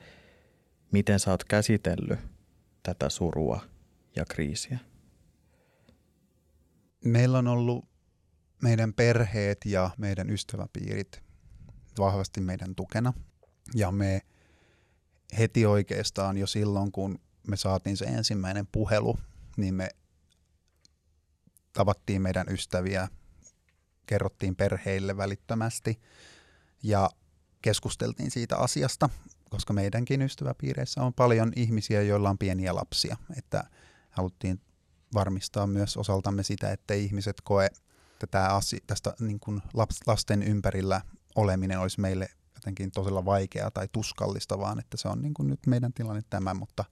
miten 0.92 1.20
sä 1.20 1.32
oot 1.32 1.44
käsitellyt 1.44 2.20
tätä 2.84 3.10
surua 3.10 3.62
ja 4.16 4.26
kriisiä? 4.26 4.80
Meillä 7.06 7.38
on 7.38 7.48
ollut 7.48 7.86
meidän 8.62 8.94
perheet 8.94 9.58
ja 9.66 9.90
meidän 9.98 10.30
ystäväpiirit 10.30 11.24
vahvasti 11.98 12.42
meidän 12.42 12.76
tukena. 12.76 13.14
Ja 13.76 13.92
me 13.92 14.22
heti 15.38 15.66
oikeastaan 15.66 16.38
jo 16.38 16.48
silloin, 16.48 16.92
kun 16.92 17.20
me 17.48 17.58
saatiin 17.58 17.98
se 17.98 18.06
ensimmäinen 18.06 18.68
puhelu, 18.68 19.20
niin 19.58 19.76
me 19.76 19.90
tavattiin 21.74 22.22
meidän 22.22 22.48
ystäviä, 22.50 23.08
kerrottiin 24.06 24.56
perheille 24.56 25.18
välittömästi 25.18 26.02
ja 26.84 27.10
keskusteltiin 27.62 28.32
siitä 28.32 28.58
asiasta, 28.58 29.10
koska 29.50 29.74
meidänkin 29.74 30.22
ystäväpiireissä 30.22 31.04
on 31.04 31.14
paljon 31.14 31.52
ihmisiä, 31.56 32.02
joilla 32.02 32.30
on 32.30 32.38
pieniä 32.38 32.76
lapsia, 32.76 33.18
että 33.38 33.64
haluttiin 34.10 34.62
varmistaa 35.14 35.68
myös 35.68 35.98
osaltamme 35.98 36.44
sitä, 36.44 36.72
että 36.72 36.94
ihmiset 36.94 37.42
koe 37.44 37.70
tätä 38.20 38.56
asia, 38.56 38.80
tästä 38.88 39.14
niin 39.20 39.40
kuin 39.40 39.62
lasten 40.08 40.44
ympärillä 40.44 41.02
oleminen 41.36 41.80
olisi 41.80 42.02
meille 42.02 42.30
jotenkin 42.56 42.92
todella 42.92 43.26
vaikeaa 43.26 43.72
tai 43.72 43.88
tuskallista, 43.92 44.60
vaan 44.60 44.80
että 44.80 44.98
se 44.98 45.08
on 45.08 45.22
niin 45.22 45.34
kuin 45.34 45.48
nyt 45.48 45.60
meidän 45.68 45.94
tilanne 45.94 46.22
tämä, 46.30 46.54
mutta 46.54 46.86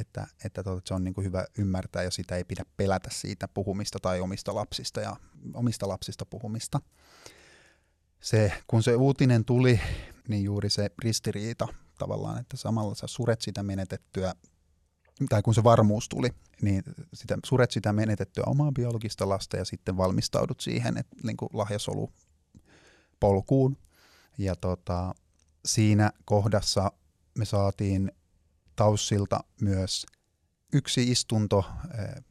että, 0.00 0.26
että 0.44 0.62
se 0.84 0.94
on 0.94 1.04
niin 1.04 1.14
kuin 1.14 1.24
hyvä 1.24 1.44
ymmärtää 1.58 2.02
ja 2.02 2.10
sitä 2.10 2.36
ei 2.36 2.44
pidä 2.44 2.64
pelätä 2.76 3.10
siitä 3.12 3.48
puhumista 3.48 3.98
tai 4.02 4.20
omista 4.20 4.54
lapsista 4.54 5.00
ja 5.00 5.16
omista 5.54 5.88
lapsista 5.88 6.26
puhumista. 6.26 6.80
Se, 8.20 8.52
kun 8.66 8.82
se 8.82 8.96
uutinen 8.96 9.44
tuli, 9.44 9.80
niin 10.28 10.44
juuri 10.44 10.70
se 10.70 10.90
ristiriita 11.02 11.68
tavallaan, 11.98 12.38
että 12.40 12.56
samalla 12.56 12.94
sä 12.94 13.06
suret 13.06 13.40
sitä 13.40 13.62
menetettyä, 13.62 14.34
tai 15.28 15.42
kun 15.42 15.54
se 15.54 15.64
varmuus 15.64 16.08
tuli, 16.08 16.30
niin 16.62 16.82
sitä, 17.14 17.38
suret 17.44 17.70
sitä 17.70 17.92
menetettyä 17.92 18.44
omaa 18.46 18.72
biologista 18.72 19.28
lasta 19.28 19.56
ja 19.56 19.64
sitten 19.64 19.96
valmistaudut 19.96 20.60
siihen, 20.60 20.98
että 20.98 21.16
niin 21.22 21.36
kuin 21.36 21.48
lahjasolu 21.52 22.12
polkuun. 23.20 23.76
Ja 24.38 24.56
tota, 24.56 25.14
siinä 25.64 26.10
kohdassa 26.24 26.92
me 27.38 27.44
saatiin 27.44 28.12
Taussilta 28.76 29.40
myös 29.60 30.06
yksi 30.72 31.10
istunto 31.10 31.64
eh, 31.98 32.24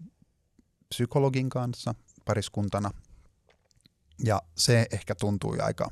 psykologin 0.89 1.49
kanssa 1.49 1.95
pariskuntana. 2.25 2.91
Ja 4.23 4.41
se 4.57 4.85
ehkä 4.91 5.15
tuntui 5.15 5.59
aika 5.59 5.91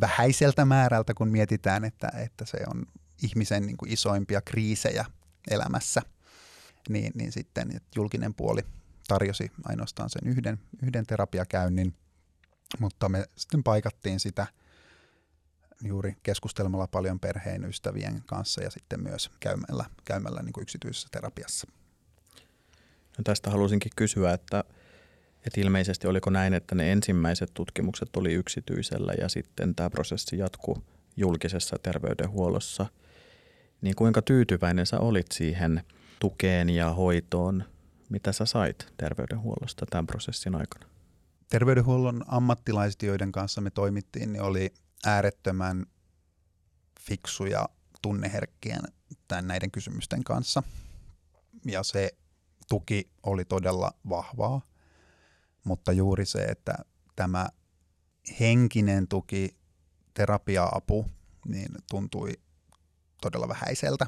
vähäiseltä 0.00 0.64
määrältä, 0.64 1.14
kun 1.14 1.28
mietitään, 1.28 1.84
että, 1.84 2.12
että 2.14 2.44
se 2.46 2.58
on 2.66 2.86
ihmisen 3.22 3.66
niin 3.66 3.76
kuin 3.76 3.92
isoimpia 3.92 4.40
kriisejä 4.40 5.04
elämässä, 5.50 6.02
niin, 6.88 7.12
niin 7.14 7.32
sitten 7.32 7.80
julkinen 7.96 8.34
puoli 8.34 8.60
tarjosi 9.08 9.50
ainoastaan 9.64 10.10
sen 10.10 10.28
yhden, 10.30 10.58
yhden 10.82 11.06
terapiakäynnin, 11.06 11.94
mutta 12.78 13.08
me 13.08 13.24
sitten 13.36 13.62
paikattiin 13.62 14.20
sitä 14.20 14.46
juuri 15.84 16.16
keskustelemalla 16.22 16.86
paljon 16.86 17.20
perheen 17.20 17.64
ystävien 17.64 18.22
kanssa 18.26 18.62
ja 18.62 18.70
sitten 18.70 19.02
myös 19.02 19.30
käymällä, 19.40 19.84
käymällä 20.04 20.42
niin 20.42 20.52
kuin 20.52 20.62
yksityisessä 20.62 21.08
terapiassa. 21.10 21.66
No 23.18 23.24
tästä 23.24 23.50
halusinkin 23.50 23.92
kysyä, 23.96 24.32
että, 24.32 24.64
että 25.46 25.60
ilmeisesti 25.60 26.06
oliko 26.06 26.30
näin, 26.30 26.54
että 26.54 26.74
ne 26.74 26.92
ensimmäiset 26.92 27.50
tutkimukset 27.54 28.16
oli 28.16 28.32
yksityisellä 28.32 29.12
ja 29.12 29.28
sitten 29.28 29.74
tämä 29.74 29.90
prosessi 29.90 30.38
jatkuu 30.38 30.84
julkisessa 31.16 31.76
terveydenhuollossa. 31.82 32.86
Niin 33.80 33.94
kuinka 33.96 34.22
tyytyväinen 34.22 34.86
sä 34.86 34.98
olit 34.98 35.32
siihen 35.32 35.82
tukeen 36.20 36.70
ja 36.70 36.92
hoitoon, 36.92 37.64
mitä 38.08 38.32
sä 38.32 38.46
sait 38.46 38.92
terveydenhuollosta 38.96 39.86
tämän 39.90 40.06
prosessin 40.06 40.54
aikana? 40.54 40.86
Terveydenhuollon 41.48 42.24
ammattilaiset, 42.26 43.02
joiden 43.02 43.32
kanssa 43.32 43.60
me 43.60 43.70
toimittiin, 43.70 44.32
niin 44.32 44.42
oli 44.42 44.74
äärettömän 45.06 45.86
fiksuja 47.00 47.68
tunneherkkien 48.02 48.82
tämän 49.28 49.46
näiden 49.46 49.70
kysymysten 49.70 50.24
kanssa. 50.24 50.62
Ja 51.66 51.82
se 51.82 52.10
tuki 52.68 53.10
oli 53.22 53.44
todella 53.44 53.92
vahvaa, 54.08 54.60
mutta 55.64 55.92
juuri 55.92 56.26
se, 56.26 56.44
että 56.44 56.74
tämä 57.16 57.48
henkinen 58.40 59.08
tuki, 59.08 59.56
terapia-apu, 60.14 61.06
niin 61.48 61.68
tuntui 61.90 62.32
todella 63.20 63.48
vähäiseltä, 63.48 64.06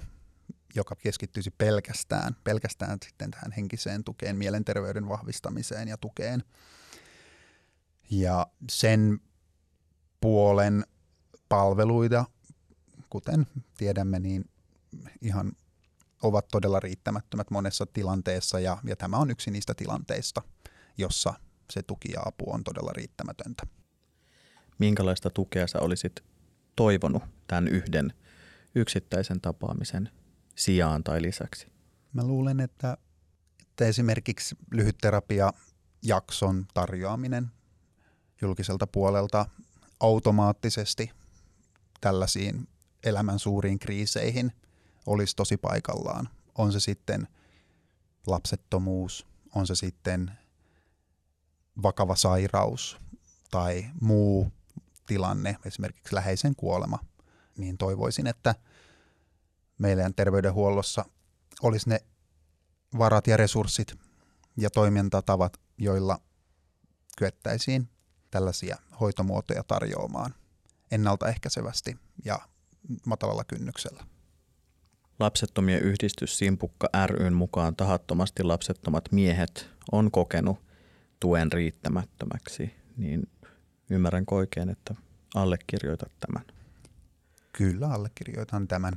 joka 0.75 0.94
keskittyisi 0.96 1.50
pelkästään, 1.50 2.37
pelkästään 2.44 2.99
sitten 3.04 3.30
tähän 3.30 3.52
henkiseen 3.52 4.04
tukeen, 4.04 4.37
mielenterveyden 4.37 5.08
vahvistamiseen 5.08 5.88
ja 5.88 5.96
tukeen. 5.96 6.44
Ja 8.11 8.46
sen 8.70 9.20
puolen 10.20 10.84
palveluita, 11.49 12.25
kuten 13.11 13.46
tiedämme, 13.76 14.18
niin 14.18 14.44
ihan 15.20 15.52
ovat 16.23 16.49
todella 16.49 16.80
riittämättömät 16.80 17.50
monessa 17.50 17.87
tilanteessa 17.87 18.61
ja, 18.61 18.78
ja 18.84 18.96
tämä 18.96 19.16
on 19.16 19.30
yksi 19.30 19.50
niistä 19.50 19.75
tilanteista, 19.75 20.42
jossa 20.99 21.34
se 21.71 21.83
tuki 21.83 22.12
ja 22.12 22.23
apu 22.25 22.52
on 22.52 22.64
todella 22.64 22.92
riittämätöntä. 22.92 23.66
Minkälaista 24.78 25.30
tukea 25.30 25.66
sä 25.66 25.78
olisit 25.80 26.25
toivonut 26.76 27.23
tämän 27.47 27.68
yhden 27.68 28.12
yksittäisen 28.75 29.40
tapaamisen 29.40 30.11
sijaan 30.56 31.04
tai 31.04 31.23
lisäksi? 31.23 31.66
Mä 32.12 32.25
luulen, 32.25 32.61
että, 32.61 32.97
että 33.62 33.85
esimerkiksi 33.85 34.56
lyhytterapia-jakson 34.71 36.66
tarjoaminen 36.75 37.50
julkiselta 38.40 38.87
puolelta 38.87 39.47
automaattisesti 40.00 41.11
tällaisiin 42.00 42.68
elämän 43.04 43.38
suuriin 43.38 43.78
kriiseihin 43.78 44.52
olisi 45.06 45.37
tosi 45.37 45.56
paikallaan. 45.56 46.28
On 46.59 46.73
se 46.73 46.80
sitten 46.80 47.28
lapsettomuus, 48.26 49.26
on 49.54 49.66
se 49.66 49.75
sitten 49.75 50.30
vakava 51.83 52.16
sairaus 52.16 52.99
tai 53.50 53.87
muu 54.00 54.52
tilanne, 55.07 55.57
esimerkiksi 55.64 56.14
läheisen 56.14 56.57
kuolema, 56.57 56.99
niin 57.57 57.78
toivoisin, 57.78 58.26
että 58.26 58.54
meidän 59.78 60.14
terveydenhuollossa 60.14 61.04
olisi 61.62 61.88
ne 61.88 62.00
varat 62.99 63.26
ja 63.26 63.37
resurssit 63.37 63.95
ja 64.57 64.71
toimintatavat, 64.71 65.61
joilla 65.78 66.19
kyettäisiin 67.19 67.88
tällaisia 68.31 68.76
hoitomuotoja 69.00 69.62
tarjoamaan 69.62 70.35
ennaltaehkäisevästi 70.90 71.99
ja 72.25 72.38
matalalla 73.07 73.45
kynnyksellä. 73.45 74.04
Lapsettomien 75.19 75.81
yhdistys 75.81 76.38
Simpukka 76.38 76.88
ryn 77.07 77.35
mukaan 77.35 77.76
tahattomasti 77.76 78.43
lapsettomat 78.43 79.12
miehet 79.12 79.69
on 79.93 80.11
kokenut 80.11 80.63
tuen 81.21 81.52
riittämättömäksi, 81.52 82.75
niin 82.97 83.29
ymmärrän 83.90 84.24
oikein, 84.31 84.68
että 84.68 84.94
allekirjoitat 85.35 86.12
tämän. 86.20 86.44
Kyllä, 87.53 87.88
allekirjoitan 87.88 88.68
tämän. 88.68 88.92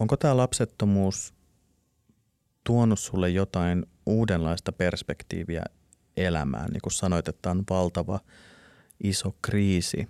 Onko 0.00 0.16
tämä 0.16 0.36
lapsettomuus 0.36 1.34
tuonut 2.64 3.00
sulle 3.00 3.30
jotain 3.30 3.86
uudenlaista 4.06 4.72
perspektiiviä 4.72 5.62
elämään? 6.16 6.70
Niin 6.70 6.82
kuin 6.82 6.92
sanoit, 6.92 7.28
että 7.28 7.50
on 7.50 7.64
valtava 7.70 8.20
iso 9.02 9.36
kriisi. 9.42 10.08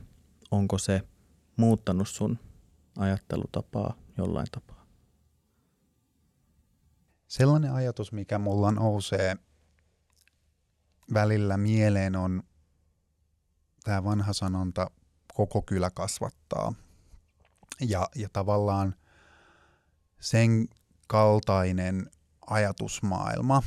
Onko 0.50 0.78
se 0.78 1.02
muuttanut 1.56 2.08
sun 2.08 2.38
ajattelutapaa 2.98 3.96
jollain 4.18 4.46
tapaa? 4.52 4.75
Sellainen 7.28 7.72
ajatus, 7.72 8.12
mikä 8.12 8.38
mulla 8.38 8.70
nousee 8.70 9.36
välillä 11.14 11.56
mieleen 11.56 12.16
on 12.16 12.42
tämä 13.84 14.04
vanha 14.04 14.32
sanonta, 14.32 14.90
koko 15.34 15.62
kylä 15.62 15.90
kasvattaa. 15.90 16.74
Ja, 17.80 18.08
ja 18.14 18.28
tavallaan 18.32 18.94
sen 20.20 20.68
kaltainen 21.08 22.10
ajatusmaailma 22.46 23.62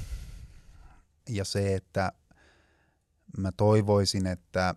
ja 1.29 1.45
se, 1.45 1.75
että 1.75 2.11
mä 3.37 3.51
toivoisin, 3.51 4.27
että 4.27 4.75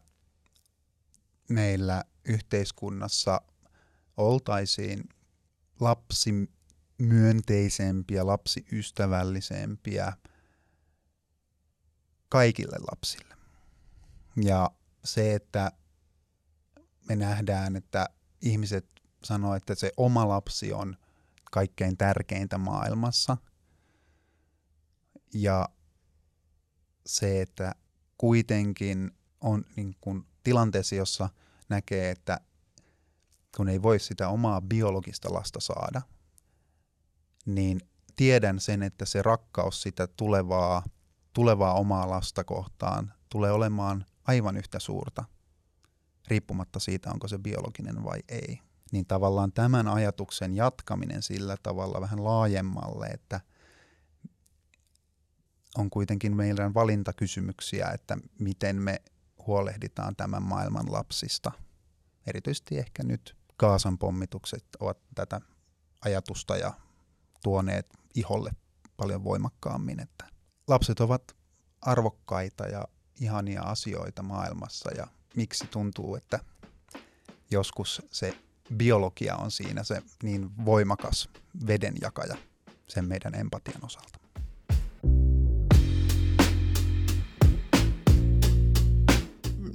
meillä 1.48 2.04
yhteiskunnassa 2.24 3.40
oltaisiin 4.16 5.08
lapsimyönteisempiä, 7.02 8.26
lapsiystävällisempiä 8.26 10.12
kaikille 12.28 12.76
lapsille. 12.90 13.34
Ja 14.36 14.70
se, 15.04 15.34
että 15.34 15.72
me 17.08 17.16
nähdään, 17.16 17.76
että 17.76 18.08
ihmiset 18.40 18.86
sanoo, 19.24 19.54
että 19.54 19.74
se 19.74 19.92
oma 19.96 20.28
lapsi 20.28 20.72
on 20.72 20.96
kaikkein 21.52 21.96
tärkeintä 21.96 22.58
maailmassa. 22.58 23.36
Ja 25.34 25.68
se, 27.06 27.42
että 27.42 27.74
kuitenkin 28.18 29.10
on 29.40 29.64
niin 29.76 29.96
kuin 30.00 30.26
tilanteessa, 30.42 30.94
jossa 30.94 31.28
näkee, 31.68 32.10
että 32.10 32.40
kun 33.56 33.68
ei 33.68 33.82
voi 33.82 34.00
sitä 34.00 34.28
omaa 34.28 34.60
biologista 34.60 35.32
lasta 35.32 35.60
saada, 35.60 36.02
niin 37.46 37.80
tiedän 38.16 38.60
sen, 38.60 38.82
että 38.82 39.04
se 39.04 39.22
rakkaus 39.22 39.82
sitä 39.82 40.06
tulevaa, 40.06 40.82
tulevaa 41.32 41.74
omaa 41.74 42.10
lasta 42.10 42.44
kohtaan 42.44 43.12
tulee 43.28 43.52
olemaan 43.52 44.06
aivan 44.24 44.56
yhtä 44.56 44.78
suurta, 44.78 45.24
riippumatta 46.28 46.80
siitä, 46.80 47.10
onko 47.10 47.28
se 47.28 47.38
biologinen 47.38 48.04
vai 48.04 48.20
ei. 48.28 48.60
Niin 48.92 49.06
tavallaan 49.06 49.52
tämän 49.52 49.88
ajatuksen 49.88 50.56
jatkaminen 50.56 51.22
sillä 51.22 51.56
tavalla 51.62 52.00
vähän 52.00 52.24
laajemmalle, 52.24 53.06
että 53.06 53.40
on 55.78 55.90
kuitenkin 55.90 56.36
meidän 56.36 56.74
valintakysymyksiä, 56.74 57.88
että 57.88 58.18
miten 58.38 58.76
me 58.76 59.02
huolehditaan 59.46 60.16
tämän 60.16 60.42
maailman 60.42 60.92
lapsista. 60.92 61.52
Erityisesti 62.26 62.78
ehkä 62.78 63.02
nyt 63.02 63.36
Kaasan 63.56 63.98
pommitukset 63.98 64.64
ovat 64.80 64.98
tätä 65.14 65.40
ajatusta 66.04 66.56
ja 66.56 66.74
tuoneet 67.42 67.86
iholle 68.14 68.50
paljon 68.96 69.24
voimakkaammin, 69.24 70.00
että 70.00 70.24
lapset 70.68 71.00
ovat 71.00 71.22
arvokkaita 71.80 72.66
ja 72.66 72.88
ihania 73.20 73.62
asioita 73.62 74.22
maailmassa 74.22 74.90
ja 74.96 75.06
miksi 75.36 75.66
tuntuu, 75.66 76.16
että 76.16 76.40
joskus 77.50 78.02
se 78.10 78.34
biologia 78.76 79.36
on 79.36 79.50
siinä 79.50 79.84
se 79.84 80.02
niin 80.22 80.64
voimakas 80.64 81.28
vedenjakaja 81.66 82.36
sen 82.88 83.04
meidän 83.04 83.34
empatian 83.34 83.84
osalta. 83.84 84.18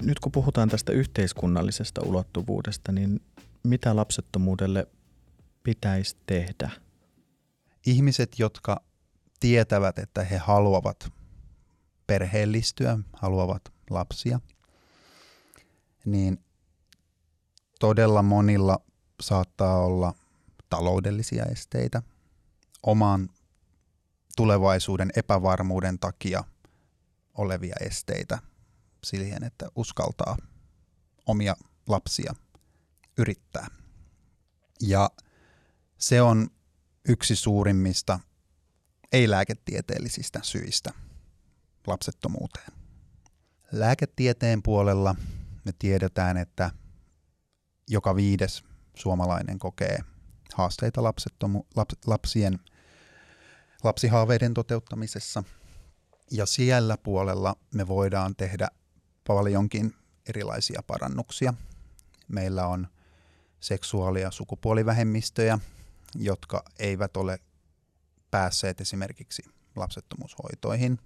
Nyt 0.01 0.19
kun 0.19 0.32
puhutaan 0.32 0.69
tästä 0.69 0.91
yhteiskunnallisesta 0.91 2.01
ulottuvuudesta, 2.01 2.91
niin 2.91 3.21
mitä 3.63 3.95
lapsettomuudelle 3.95 4.88
pitäisi 5.63 6.17
tehdä? 6.25 6.87
Ihmiset, 7.88 8.39
jotka 8.39 8.84
tietävät, 9.39 10.00
että 10.00 10.23
he 10.23 10.38
haluavat 10.38 11.13
perheellistyä, 12.08 13.00
haluavat 13.13 13.62
lapsia, 13.89 14.39
niin 16.06 16.43
todella 17.80 18.23
monilla 18.23 18.80
saattaa 19.21 19.78
olla 19.78 20.13
taloudellisia 20.69 21.45
esteitä 21.45 22.02
oman 22.84 23.30
tulevaisuuden 24.36 25.12
epävarmuuden 25.15 26.00
takia 26.00 26.43
olevia 27.34 27.76
esteitä 27.82 28.39
siihen, 29.04 29.43
että 29.43 29.67
uskaltaa 29.76 30.38
omia 31.26 31.56
lapsia 31.88 32.34
yrittää. 33.17 33.67
Ja 34.82 35.10
se 35.97 36.21
on 36.21 36.50
yksi 37.07 37.35
suurimmista 37.35 38.19
ei-lääketieteellisistä 39.11 40.39
syistä 40.43 40.93
lapsettomuuteen. 41.87 42.71
Lääketieteen 43.71 44.63
puolella 44.63 45.15
me 45.65 45.71
tiedetään, 45.79 46.37
että 46.37 46.71
joka 47.89 48.15
viides 48.15 48.63
suomalainen 48.95 49.59
kokee 49.59 49.99
haasteita 50.53 51.01
lapsettomu- 51.01 51.65
laps- 51.75 52.07
lapsien 52.07 52.59
lapsihaaveiden 53.83 54.53
toteuttamisessa. 54.53 55.43
Ja 56.31 56.45
siellä 56.45 56.97
puolella 56.97 57.55
me 57.73 57.87
voidaan 57.87 58.35
tehdä 58.35 58.67
paljonkin 59.27 59.93
erilaisia 60.29 60.83
parannuksia. 60.87 61.53
Meillä 62.27 62.67
on 62.67 62.87
seksuaali- 63.59 64.21
ja 64.21 64.31
sukupuolivähemmistöjä, 64.31 65.59
jotka 66.15 66.63
eivät 66.79 67.17
ole 67.17 67.39
päässeet 68.31 68.81
esimerkiksi 68.81 69.43
lapsettomuushoitoihin 69.75 70.99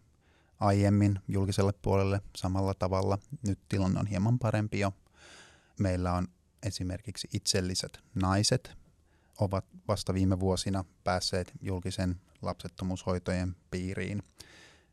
aiemmin 0.60 1.20
julkiselle 1.28 1.74
puolelle 1.82 2.22
samalla 2.36 2.74
tavalla. 2.74 3.18
Nyt 3.48 3.60
tilanne 3.70 4.00
on 4.00 4.08
hieman 4.08 4.40
parempi 4.40 4.80
jo. 4.80 4.94
Meillä 5.80 6.14
on 6.14 6.28
esimerkiksi 6.64 7.30
itselliset 7.34 8.00
naiset 8.16 8.72
ovat 9.40 9.66
vasta 9.88 10.14
viime 10.14 10.40
vuosina 10.40 10.86
päässeet 11.04 11.52
julkisen 11.62 12.22
lapsettomuushoitojen 12.42 13.56
piiriin. 13.72 14.24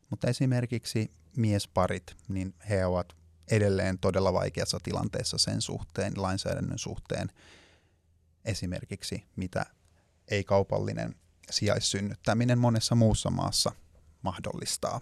Mutta 0.09 0.27
esimerkiksi 0.27 1.11
miesparit, 1.37 2.15
niin 2.27 2.55
he 2.69 2.85
ovat 2.85 3.15
edelleen 3.51 3.99
todella 3.99 4.33
vaikeassa 4.33 4.79
tilanteessa 4.83 5.37
sen 5.37 5.61
suhteen, 5.61 6.13
lainsäädännön 6.15 6.79
suhteen, 6.79 7.29
esimerkiksi 8.45 9.23
mitä 9.35 9.65
ei-kaupallinen 10.31 11.15
sijaissynnyttäminen 11.51 12.59
monessa 12.59 12.95
muussa 12.95 13.29
maassa 13.29 13.71
mahdollistaa. 14.21 15.01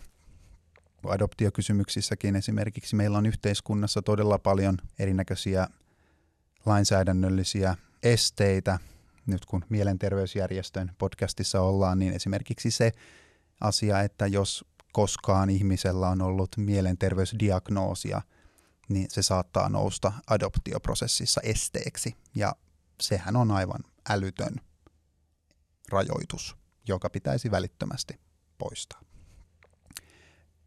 Adoptiokysymyksissäkin 1.07 2.35
esimerkiksi 2.35 2.95
meillä 2.95 3.17
on 3.17 3.25
yhteiskunnassa 3.25 4.01
todella 4.01 4.39
paljon 4.39 4.77
erinäköisiä 4.99 5.67
lainsäädännöllisiä 6.65 7.77
esteitä. 8.03 8.79
Nyt 9.25 9.45
kun 9.45 9.65
mielenterveysjärjestön 9.69 10.91
podcastissa 10.97 11.61
ollaan, 11.61 11.99
niin 11.99 12.13
esimerkiksi 12.13 12.71
se 12.71 12.91
asia, 13.61 14.01
että 14.01 14.27
jos 14.27 14.65
koskaan 14.93 15.49
ihmisellä 15.49 16.09
on 16.09 16.21
ollut 16.21 16.57
mielenterveysdiagnoosia, 16.57 18.21
niin 18.89 19.07
se 19.09 19.21
saattaa 19.21 19.69
nousta 19.69 20.13
adoptioprosessissa 20.27 21.41
esteeksi. 21.43 22.15
Ja 22.35 22.55
sehän 23.01 23.35
on 23.35 23.51
aivan 23.51 23.83
älytön 24.09 24.55
rajoitus, 25.89 26.55
joka 26.87 27.09
pitäisi 27.09 27.51
välittömästi 27.51 28.19
poistaa. 28.57 29.01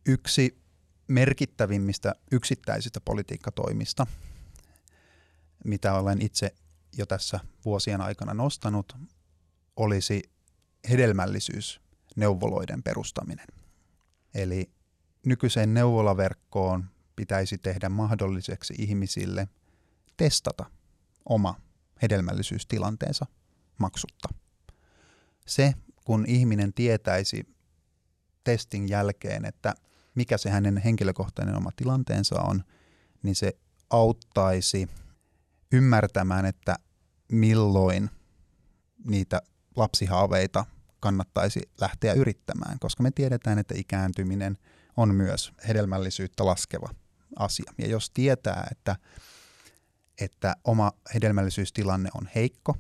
Yksi 0.07 0.59
merkittävimmistä 1.09 2.15
yksittäisistä 2.33 3.01
politiikkatoimista, 3.01 4.07
mitä 5.65 5.95
olen 5.95 6.23
itse 6.23 6.55
jo 6.99 7.07
tässä 7.07 7.41
vuosien 7.65 8.01
aikana 8.01 8.35
nostanut, 8.35 8.97
olisi 9.77 10.23
hedelmällisyys 10.89 11.81
neuvoloiden 12.17 12.83
perustaminen. 12.83 13.47
Eli 14.35 14.71
nykyiseen 15.27 15.75
neuvolaverkkoon 15.75 16.85
pitäisi 17.17 17.59
tehdä 17.59 17.89
mahdolliseksi 17.89 18.75
ihmisille 18.79 19.49
testata 20.17 20.65
oma 21.25 21.61
hedelmällisyystilanteensa 22.03 23.27
maksutta. 23.79 24.29
Se, 25.47 25.75
kun 26.05 26.25
ihminen 26.29 26.73
tietäisi 26.73 27.47
testin 28.45 28.89
jälkeen, 28.89 29.45
että 29.45 29.75
mikä 30.15 30.39
se 30.39 30.51
hänen 30.51 30.77
henkilökohtainen 30.77 31.57
oma 31.57 31.71
tilanteensa 31.77 32.41
on, 32.41 32.65
niin 33.23 33.35
se 33.35 33.53
auttaisi 33.91 34.89
ymmärtämään, 35.73 36.47
että 36.47 36.77
milloin 37.33 38.11
niitä 39.05 39.43
lapsihaaveita 39.77 40.67
kannattaisi 41.01 41.61
lähteä 41.81 42.13
yrittämään, 42.13 42.79
koska 42.79 43.03
me 43.03 43.11
tiedetään, 43.11 43.59
että 43.59 43.75
ikääntyminen 43.77 44.59
on 44.97 45.15
myös 45.15 45.53
hedelmällisyyttä 45.69 46.47
laskeva 46.47 46.89
asia. 47.37 47.73
Ja 47.79 47.87
jos 47.87 48.11
tietää, 48.11 48.69
että, 48.71 48.97
että 50.21 50.57
oma 50.65 50.93
hedelmällisyystilanne 51.15 52.11
on 52.15 52.29
heikko, 52.35 52.77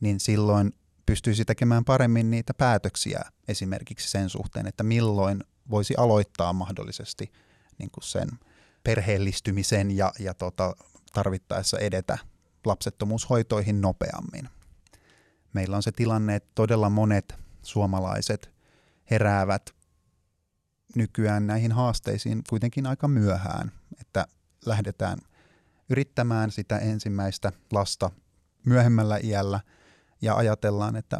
niin 0.00 0.20
silloin 0.20 0.72
pystyisi 1.10 1.44
tekemään 1.44 1.84
paremmin 1.84 2.30
niitä 2.30 2.54
päätöksiä 2.54 3.20
esimerkiksi 3.48 4.10
sen 4.10 4.28
suhteen, 4.28 4.66
että 4.66 4.82
milloin 4.82 5.44
voisi 5.70 5.94
aloittaa 5.96 6.52
mahdollisesti 6.52 7.32
niin 7.78 7.90
kuin 7.90 8.04
sen 8.04 8.28
perheellistymisen 8.84 9.90
ja, 9.90 10.12
ja 10.18 10.34
tota, 10.34 10.76
tarvittaessa 11.12 11.78
edetä 11.78 12.18
lapsettomuushoitoihin 12.64 13.80
nopeammin. 13.80 14.48
Meillä 15.52 15.76
on 15.76 15.82
se 15.82 15.92
tilanne, 15.92 16.34
että 16.34 16.50
todella 16.54 16.90
monet 16.90 17.34
suomalaiset 17.62 18.50
heräävät 19.10 19.74
nykyään 20.96 21.46
näihin 21.46 21.72
haasteisiin 21.72 22.42
kuitenkin 22.48 22.86
aika 22.86 23.08
myöhään, 23.08 23.72
että 24.00 24.26
lähdetään 24.66 25.18
yrittämään 25.88 26.50
sitä 26.50 26.78
ensimmäistä 26.78 27.52
lasta 27.72 28.10
myöhemmällä 28.66 29.18
iällä 29.22 29.60
ja 30.22 30.36
ajatellaan, 30.36 30.96
että 30.96 31.18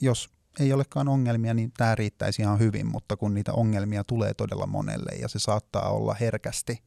jos 0.00 0.30
ei 0.60 0.72
olekaan 0.72 1.08
ongelmia, 1.08 1.54
niin 1.54 1.72
tämä 1.76 1.94
riittäisi 1.94 2.42
ihan 2.42 2.58
hyvin, 2.58 2.86
mutta 2.86 3.16
kun 3.16 3.34
niitä 3.34 3.52
ongelmia 3.52 4.04
tulee 4.04 4.34
todella 4.34 4.66
monelle 4.66 5.12
ja 5.20 5.28
se 5.28 5.38
saattaa 5.38 5.90
olla 5.90 6.14
herkästi 6.14 6.82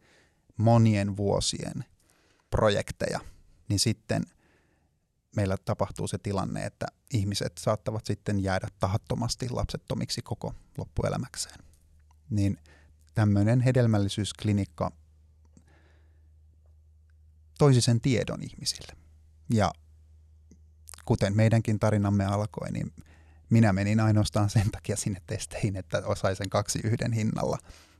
monien 0.58 1.18
vuosien 1.18 1.86
projekteja, 2.50 3.20
niin 3.70 3.80
sitten 3.80 4.24
meillä 5.36 5.58
tapahtuu 5.66 6.08
se 6.08 6.18
tilanne, 6.18 6.66
että 6.66 6.86
ihmiset 7.14 7.58
saattavat 7.58 8.06
sitten 8.06 8.44
jäädä 8.44 8.68
tahattomasti 8.80 9.50
lapsettomiksi 9.50 10.22
koko 10.22 10.54
loppuelämäkseen. 10.78 11.60
Niin 12.30 12.58
tämmöinen 13.14 13.62
hedelmällisyysklinikka 13.62 14.92
toisi 17.58 17.82
sen 17.82 18.02
tiedon 18.02 18.44
ihmisille. 18.44 18.94
Ja 19.54 19.72
kuten 21.10 21.36
meidänkin 21.36 21.80
tarinamme 21.80 22.26
alkoi, 22.26 22.72
niin 22.72 22.94
minä 23.50 23.74
menin 23.74 24.00
ainoastaan 24.00 24.50
sen 24.50 24.72
takia 24.72 24.98
sinne 24.98 25.22
testeihin, 25.28 25.76
että 25.76 26.02
osaisin 26.06 26.50
kaksi 26.50 26.80
yhden 26.84 27.14
hinnalla 27.14 27.58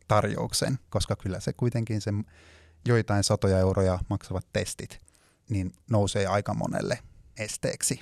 tarjouksen, 0.08 0.80
koska 0.90 1.16
kyllä 1.16 1.40
se 1.40 1.54
kuitenkin 1.54 2.02
se 2.02 2.12
joitain 2.88 3.24
satoja 3.24 3.60
euroja 3.60 4.00
maksavat 4.10 4.46
testit, 4.54 5.00
niin 5.50 5.74
nousee 5.90 6.26
aika 6.26 6.54
monelle 6.54 7.00
esteeksi, 7.38 8.00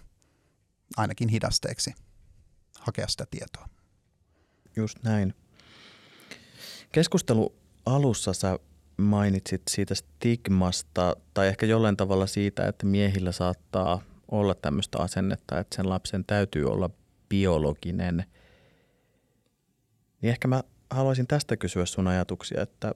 ainakin 0.98 1.30
hidasteeksi 1.30 1.94
hakea 2.80 3.08
sitä 3.08 3.26
tietoa. 3.32 3.70
Just 4.76 5.04
näin. 5.04 5.34
Keskustelu 6.92 7.56
alussa 7.86 8.34
sä 8.34 8.60
mainitsit 8.98 9.62
siitä 9.70 9.96
stigmasta 9.96 11.16
tai 11.34 11.48
ehkä 11.48 11.66
jollain 11.66 11.98
tavalla 11.98 12.28
siitä, 12.28 12.68
että 12.68 12.86
miehillä 12.86 13.32
saattaa 13.32 14.02
olla 14.32 14.56
tämmöistä 14.56 14.98
asennetta, 15.00 15.60
että 15.60 15.76
sen 15.76 15.90
lapsen 15.90 16.26
täytyy 16.26 16.72
olla 16.72 16.90
biologinen. 17.30 18.26
Niin 20.22 20.30
ehkä 20.30 20.48
mä 20.48 20.64
haluaisin 20.90 21.28
tästä 21.28 21.58
kysyä 21.58 21.86
sun 21.86 22.08
ajatuksia, 22.08 22.62
että 22.62 22.96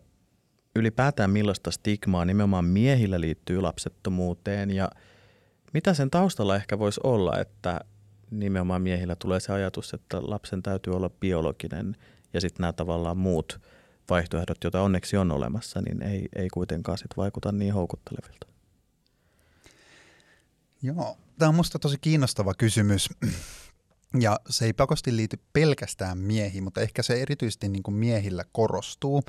ylipäätään 0.76 1.30
millaista 1.30 1.72
stigmaa 1.72 2.26
nimenomaan 2.26 2.66
miehillä 2.66 3.22
liittyy 3.22 3.62
lapsettomuuteen 3.62 4.72
ja 4.72 4.90
mitä 5.74 5.94
sen 5.94 6.12
taustalla 6.12 6.56
ehkä 6.56 6.80
voisi 6.80 7.02
olla, 7.04 7.40
että 7.40 7.80
nimenomaan 8.32 8.82
miehillä 8.82 9.16
tulee 9.16 9.40
se 9.40 9.54
ajatus, 9.54 9.94
että 9.94 10.18
lapsen 10.22 10.64
täytyy 10.64 10.94
olla 10.94 11.10
biologinen 11.10 11.96
ja 12.34 12.42
sitten 12.42 12.62
nämä 12.62 12.74
tavallaan 12.74 13.18
muut 13.18 13.60
vaihtoehdot, 14.10 14.64
joita 14.64 14.82
onneksi 14.82 15.18
on 15.18 15.32
olemassa, 15.32 15.82
niin 15.82 16.02
ei, 16.02 16.30
ei 16.36 16.50
kuitenkaan 16.50 16.98
sit 16.98 17.18
vaikuta 17.18 17.52
niin 17.52 17.74
houkuttelevilta. 17.74 18.51
Joo, 20.82 21.18
tämä 21.38 21.50
on 21.50 21.56
minusta 21.56 21.80
tosi 21.80 21.98
kiinnostava 22.02 22.54
kysymys. 22.54 23.10
Ja 24.20 24.40
se 24.50 24.66
ei 24.66 24.74
pakosti 24.74 25.16
liity 25.16 25.40
pelkästään 25.54 26.18
miehiin, 26.18 26.64
mutta 26.64 26.82
ehkä 26.82 27.04
se 27.04 27.22
erityisesti 27.22 27.70
niin 27.70 27.84
kuin 27.84 27.96
miehillä 27.96 28.46
korostuu. 28.52 29.24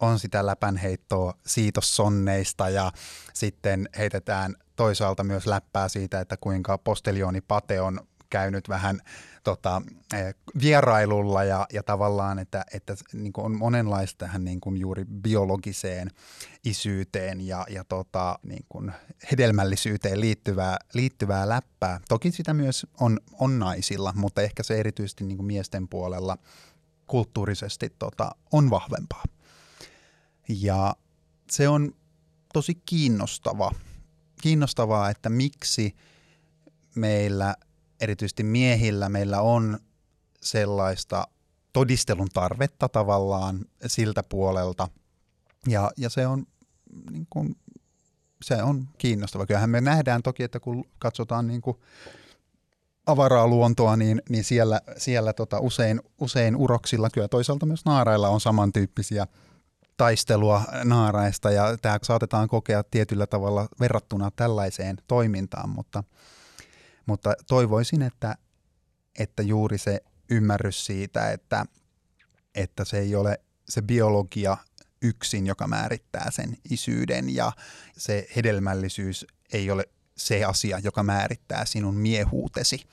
On 0.00 0.18
sitä 0.18 0.46
läpänheittoa 0.46 1.34
siitossonneista 1.46 2.68
ja 2.68 2.92
sitten 3.34 3.88
heitetään 3.98 4.56
toisaalta 4.76 5.24
myös 5.24 5.46
läppää 5.46 5.88
siitä, 5.88 6.20
että 6.20 6.36
kuinka 6.36 6.78
posteljooni 6.78 7.40
Pate 7.40 7.80
on 7.80 8.00
käynyt 8.30 8.68
vähän 8.68 9.00
tota, 9.44 9.82
eh, 10.14 10.34
vierailulla 10.62 11.44
ja, 11.44 11.66
ja 11.72 11.82
tavallaan, 11.82 12.38
että, 12.38 12.64
että 12.72 12.94
niin 13.12 13.32
on 13.36 13.56
monenlaista 13.56 14.18
tähän 14.18 14.44
niin 14.44 14.60
kuin 14.60 14.76
juuri 14.76 15.04
biologiseen 15.04 16.10
isyyteen 16.64 17.46
ja, 17.46 17.66
ja 17.70 17.84
tota, 17.84 18.38
niin 18.42 18.64
kuin 18.68 18.92
hedelmällisyyteen 19.30 20.20
liittyvää, 20.20 20.76
liittyvää 20.94 21.48
läppää. 21.48 22.00
Toki 22.08 22.30
sitä 22.30 22.54
myös 22.54 22.86
on, 23.00 23.20
on 23.32 23.58
naisilla, 23.58 24.12
mutta 24.16 24.42
ehkä 24.42 24.62
se 24.62 24.80
erityisesti 24.80 25.24
niin 25.24 25.36
kuin 25.36 25.46
miesten 25.46 25.88
puolella 25.88 26.38
kulttuurisesti 27.06 27.92
tota, 27.98 28.30
on 28.52 28.70
vahvempaa. 28.70 29.24
Ja 30.48 30.94
se 31.50 31.68
on 31.68 31.94
tosi 32.52 32.74
kiinnostava, 32.86 33.70
kiinnostavaa, 34.42 35.10
että 35.10 35.28
miksi 35.28 35.96
meillä, 36.94 37.54
erityisesti 38.00 38.42
miehillä, 38.42 39.08
meillä 39.08 39.40
on 39.40 39.78
sellaista 40.40 41.28
todistelun 41.72 42.28
tarvetta 42.34 42.88
tavallaan 42.88 43.64
siltä 43.86 44.22
puolelta. 44.22 44.88
Ja, 45.66 45.90
ja 45.96 46.08
se 46.10 46.26
on 46.26 46.46
niin 47.10 47.26
kuin, 47.30 47.56
se 48.42 48.62
on 48.62 48.88
kiinnostava. 48.98 49.46
Kyllähän 49.46 49.70
me 49.70 49.80
nähdään 49.80 50.22
toki, 50.22 50.42
että 50.42 50.60
kun 50.60 50.84
katsotaan 50.98 51.46
niin 51.46 51.60
kuin 51.60 51.76
avaraa 53.06 53.46
luontoa, 53.46 53.96
niin, 53.96 54.22
niin 54.28 54.44
siellä, 54.44 54.80
siellä 54.96 55.32
tota 55.32 55.60
usein, 55.60 56.00
usein 56.20 56.56
uroksilla, 56.56 57.10
kyllä 57.10 57.28
toisaalta 57.28 57.66
myös 57.66 57.84
naarailla 57.84 58.28
on 58.28 58.40
samantyyppisiä 58.40 59.26
taistelua 59.96 60.62
naaraista 60.84 61.50
ja 61.50 61.76
tämä 61.82 61.98
saatetaan 62.02 62.48
kokea 62.48 62.84
tietyllä 62.84 63.26
tavalla 63.26 63.68
verrattuna 63.80 64.30
tällaiseen 64.36 64.96
toimintaan, 65.06 65.68
mutta, 65.68 66.04
mutta 67.08 67.34
toivoisin, 67.46 68.02
että, 68.02 68.34
että 69.18 69.42
juuri 69.42 69.78
se 69.78 70.00
ymmärrys 70.30 70.86
siitä, 70.86 71.30
että, 71.30 71.66
että 72.54 72.84
se 72.84 72.98
ei 72.98 73.14
ole 73.14 73.40
se 73.68 73.82
biologia 73.82 74.56
yksin, 75.02 75.46
joka 75.46 75.66
määrittää 75.66 76.30
sen 76.30 76.56
isyyden 76.70 77.34
ja 77.34 77.52
se 77.96 78.28
hedelmällisyys 78.36 79.26
ei 79.52 79.70
ole 79.70 79.84
se 80.16 80.44
asia, 80.44 80.78
joka 80.78 81.02
määrittää 81.02 81.64
sinun 81.64 81.94
miehuutesi, 81.94 82.86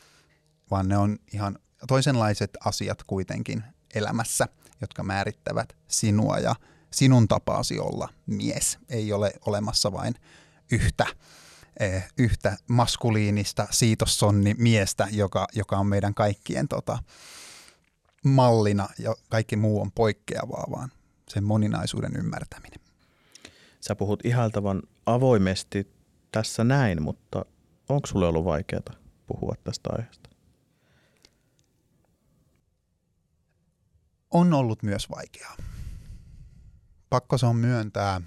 vaan 0.72 0.88
ne 0.88 0.98
on 0.98 1.18
ihan 1.34 1.60
toisenlaiset 1.88 2.52
asiat 2.66 3.04
kuitenkin 3.04 3.64
elämässä, 3.96 4.48
jotka 4.82 5.04
määrittävät 5.04 5.76
sinua 5.88 6.40
ja 6.40 6.56
sinun 6.92 7.28
tapaasi 7.28 7.80
olla 7.80 8.10
mies. 8.26 8.78
Ei 8.90 9.14
ole 9.14 9.34
olemassa 9.46 9.92
vain 9.92 10.16
yhtä, 10.72 11.06
eh, 11.80 12.08
yhtä 12.18 12.58
maskuliinista 12.68 13.68
siitossonni 13.72 14.54
miestä, 14.58 15.08
joka, 15.12 15.48
joka 15.54 15.78
on 15.78 15.88
meidän 15.88 16.14
kaikkien 16.14 16.68
tota, 16.68 17.00
mallina 18.26 18.90
ja 19.00 19.16
kaikki 19.30 19.56
muu 19.56 19.82
on 19.82 19.92
poikkeavaa, 19.92 20.66
vaan 20.72 20.92
sen 21.30 21.44
moninaisuuden 21.44 22.16
ymmärtäminen. 22.16 22.80
Sä 23.80 23.96
puhut 23.96 24.26
ihaltavan 24.26 24.82
avoimesti 25.06 25.88
tässä 26.32 26.64
näin, 26.64 27.02
mutta 27.02 27.46
onko 27.90 28.08
sulle 28.08 28.28
ollut 28.28 28.46
vaikeaa 28.46 28.96
puhua 29.28 29.56
tästä 29.64 29.90
aiheesta? 29.94 30.30
On 34.32 34.54
ollut 34.54 34.84
myös 34.84 35.10
vaikeaa 35.10 35.58
pakko 37.16 37.38
se 37.38 37.46
on 37.46 37.56
myöntää. 37.56 38.22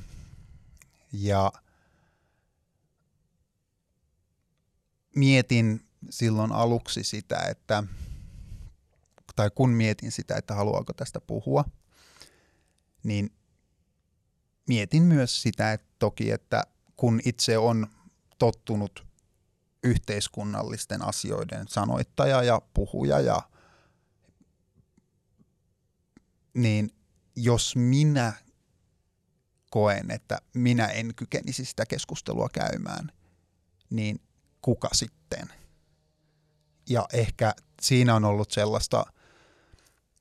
Ja 1.13 1.53
mietin 5.19 5.87
silloin 6.11 6.53
aluksi 6.53 7.05
sitä, 7.05 7.39
että, 7.51 7.85
tai 9.37 9.51
kun 9.55 9.71
mietin 9.71 10.13
sitä, 10.13 10.37
että 10.37 10.55
haluaako 10.55 10.93
tästä 10.93 11.21
puhua, 11.21 11.65
niin 13.03 13.31
mietin 14.69 15.03
myös 15.03 15.43
sitä, 15.43 15.73
että 15.73 15.89
toki, 15.99 16.31
että 16.31 16.63
kun 16.97 17.21
itse 17.25 17.59
on 17.59 17.87
tottunut 18.39 19.07
yhteiskunnallisten 19.85 21.03
asioiden 21.03 21.69
sanoittaja 21.69 22.43
ja 22.43 22.63
puhuja 22.75 23.21
ja 23.21 23.43
niin 26.55 26.91
jos 27.37 27.77
minä 27.77 28.33
koen, 29.71 30.11
että 30.11 30.39
minä 30.55 30.87
en 30.87 31.15
kykenisi 31.15 31.65
sitä 31.65 31.87
keskustelua 31.87 32.49
käymään, 32.53 33.13
niin 33.91 34.21
kuka 34.63 34.89
sitten? 34.93 35.49
Ja 36.89 37.07
ehkä 37.13 37.55
siinä 37.83 38.15
on 38.15 38.25
ollut 38.25 38.51
sellaista 38.51 39.05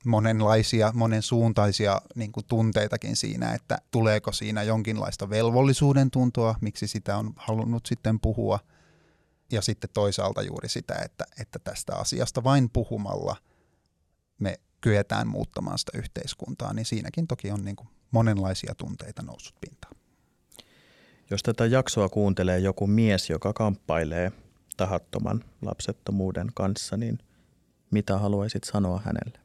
monenlaisia, 0.04 0.92
monensuuntaisia 0.94 2.00
niin 2.14 2.32
tunteitakin 2.48 3.16
siinä, 3.16 3.54
että 3.54 3.78
tuleeko 3.90 4.32
siinä 4.32 4.62
jonkinlaista 4.62 5.30
velvollisuuden 5.30 6.10
tuntoa, 6.10 6.54
miksi 6.60 6.86
sitä 6.86 7.16
on 7.16 7.32
halunnut 7.36 7.86
sitten 7.86 8.20
puhua. 8.20 8.58
Ja 9.52 9.62
sitten 9.62 9.90
toisaalta 9.92 10.42
juuri 10.42 10.68
sitä, 10.68 10.94
että, 11.04 11.24
että 11.40 11.58
tästä 11.58 11.96
asiasta 11.96 12.44
vain 12.44 12.70
puhumalla 12.70 13.36
me 14.38 14.60
kyetään 14.80 15.28
muuttamaan 15.28 15.78
sitä 15.78 15.98
yhteiskuntaa, 15.98 16.72
niin 16.72 16.86
siinäkin 16.86 17.26
toki 17.26 17.50
on 17.50 17.64
niin 17.64 17.76
kuin 17.76 17.88
monenlaisia 18.10 18.74
tunteita 18.74 19.22
noussut 19.22 19.60
pintaan. 19.60 19.94
Jos 21.30 21.42
tätä 21.42 21.66
jaksoa 21.66 22.08
kuuntelee 22.08 22.58
joku 22.58 22.86
mies, 22.86 23.30
joka 23.30 23.52
kamppailee 23.52 24.32
tahattoman 24.76 25.44
lapsettomuuden 25.62 26.50
kanssa, 26.54 26.96
niin 26.96 27.18
mitä 27.90 28.18
haluaisit 28.18 28.64
sanoa 28.64 29.02
hänelle? 29.04 29.40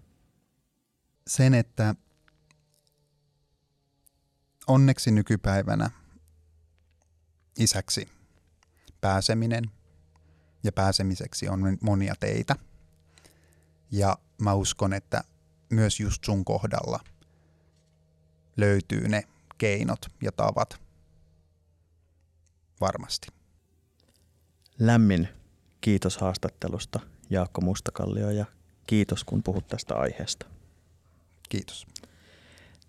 Sen, 1.27 1.53
että 1.53 1.95
onneksi 4.67 5.11
nykypäivänä 5.11 5.89
isäksi 7.59 8.09
pääseminen 9.01 9.63
ja 10.63 10.71
pääsemiseksi 10.71 11.49
on 11.49 11.77
monia 11.81 12.15
teitä. 12.19 12.55
Ja 13.91 14.17
mä 14.41 14.53
uskon, 14.53 14.93
että 14.93 15.23
myös 15.69 15.99
just 15.99 16.23
sun 16.23 16.45
kohdalla– 16.45 16.99
löytyy 18.57 19.07
ne 19.07 19.23
keinot 19.57 20.05
ja 20.21 20.31
tavat 20.31 20.82
varmasti. 22.83 23.27
Lämmin 24.79 25.27
kiitos 25.81 26.17
haastattelusta 26.17 26.99
Jaakko 27.29 27.61
Mustakallio 27.61 28.29
ja 28.29 28.45
kiitos 28.87 29.23
kun 29.23 29.43
puhut 29.43 29.67
tästä 29.67 29.95
aiheesta. 29.95 30.45
Kiitos. 31.49 31.87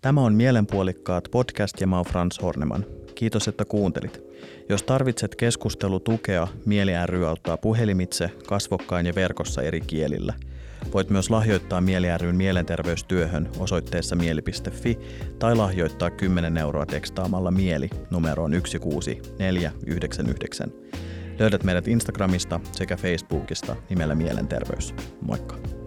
Tämä 0.01 0.21
on 0.21 0.33
Mielenpuolikkaat 0.33 1.27
podcast 1.31 1.81
ja 1.81 1.87
mä 1.87 1.95
oon 1.95 2.05
Frans 2.05 2.41
Horneman. 2.41 2.85
Kiitos, 3.15 3.47
että 3.47 3.65
kuuntelit. 3.65 4.21
Jos 4.69 4.83
tarvitset 4.83 5.35
keskustelutukea, 5.35 6.47
Mieli 6.65 6.91
ry 7.05 7.27
auttaa 7.27 7.57
puhelimitse, 7.57 8.31
kasvokkain 8.47 9.05
ja 9.05 9.15
verkossa 9.15 9.61
eri 9.61 9.81
kielillä– 9.81 10.33
Voit 10.93 11.09
myös 11.09 11.29
lahjoittaa 11.29 11.81
Mieli 11.81 12.07
ryn 12.17 12.35
mielenterveystyöhön 12.35 13.49
osoitteessa 13.59 14.15
mieli.fi 14.15 14.99
tai 15.39 15.55
lahjoittaa 15.55 16.09
10 16.09 16.57
euroa 16.57 16.85
tekstaamalla 16.85 17.51
mieli 17.51 17.89
numeroon 18.09 18.51
16499. 18.51 20.71
Löydät 21.39 21.63
meidät 21.63 21.87
Instagramista 21.87 22.59
sekä 22.71 22.97
Facebookista 22.97 23.75
nimellä 23.89 24.15
Mielenterveys. 24.15 24.95
Moikka! 25.21 25.84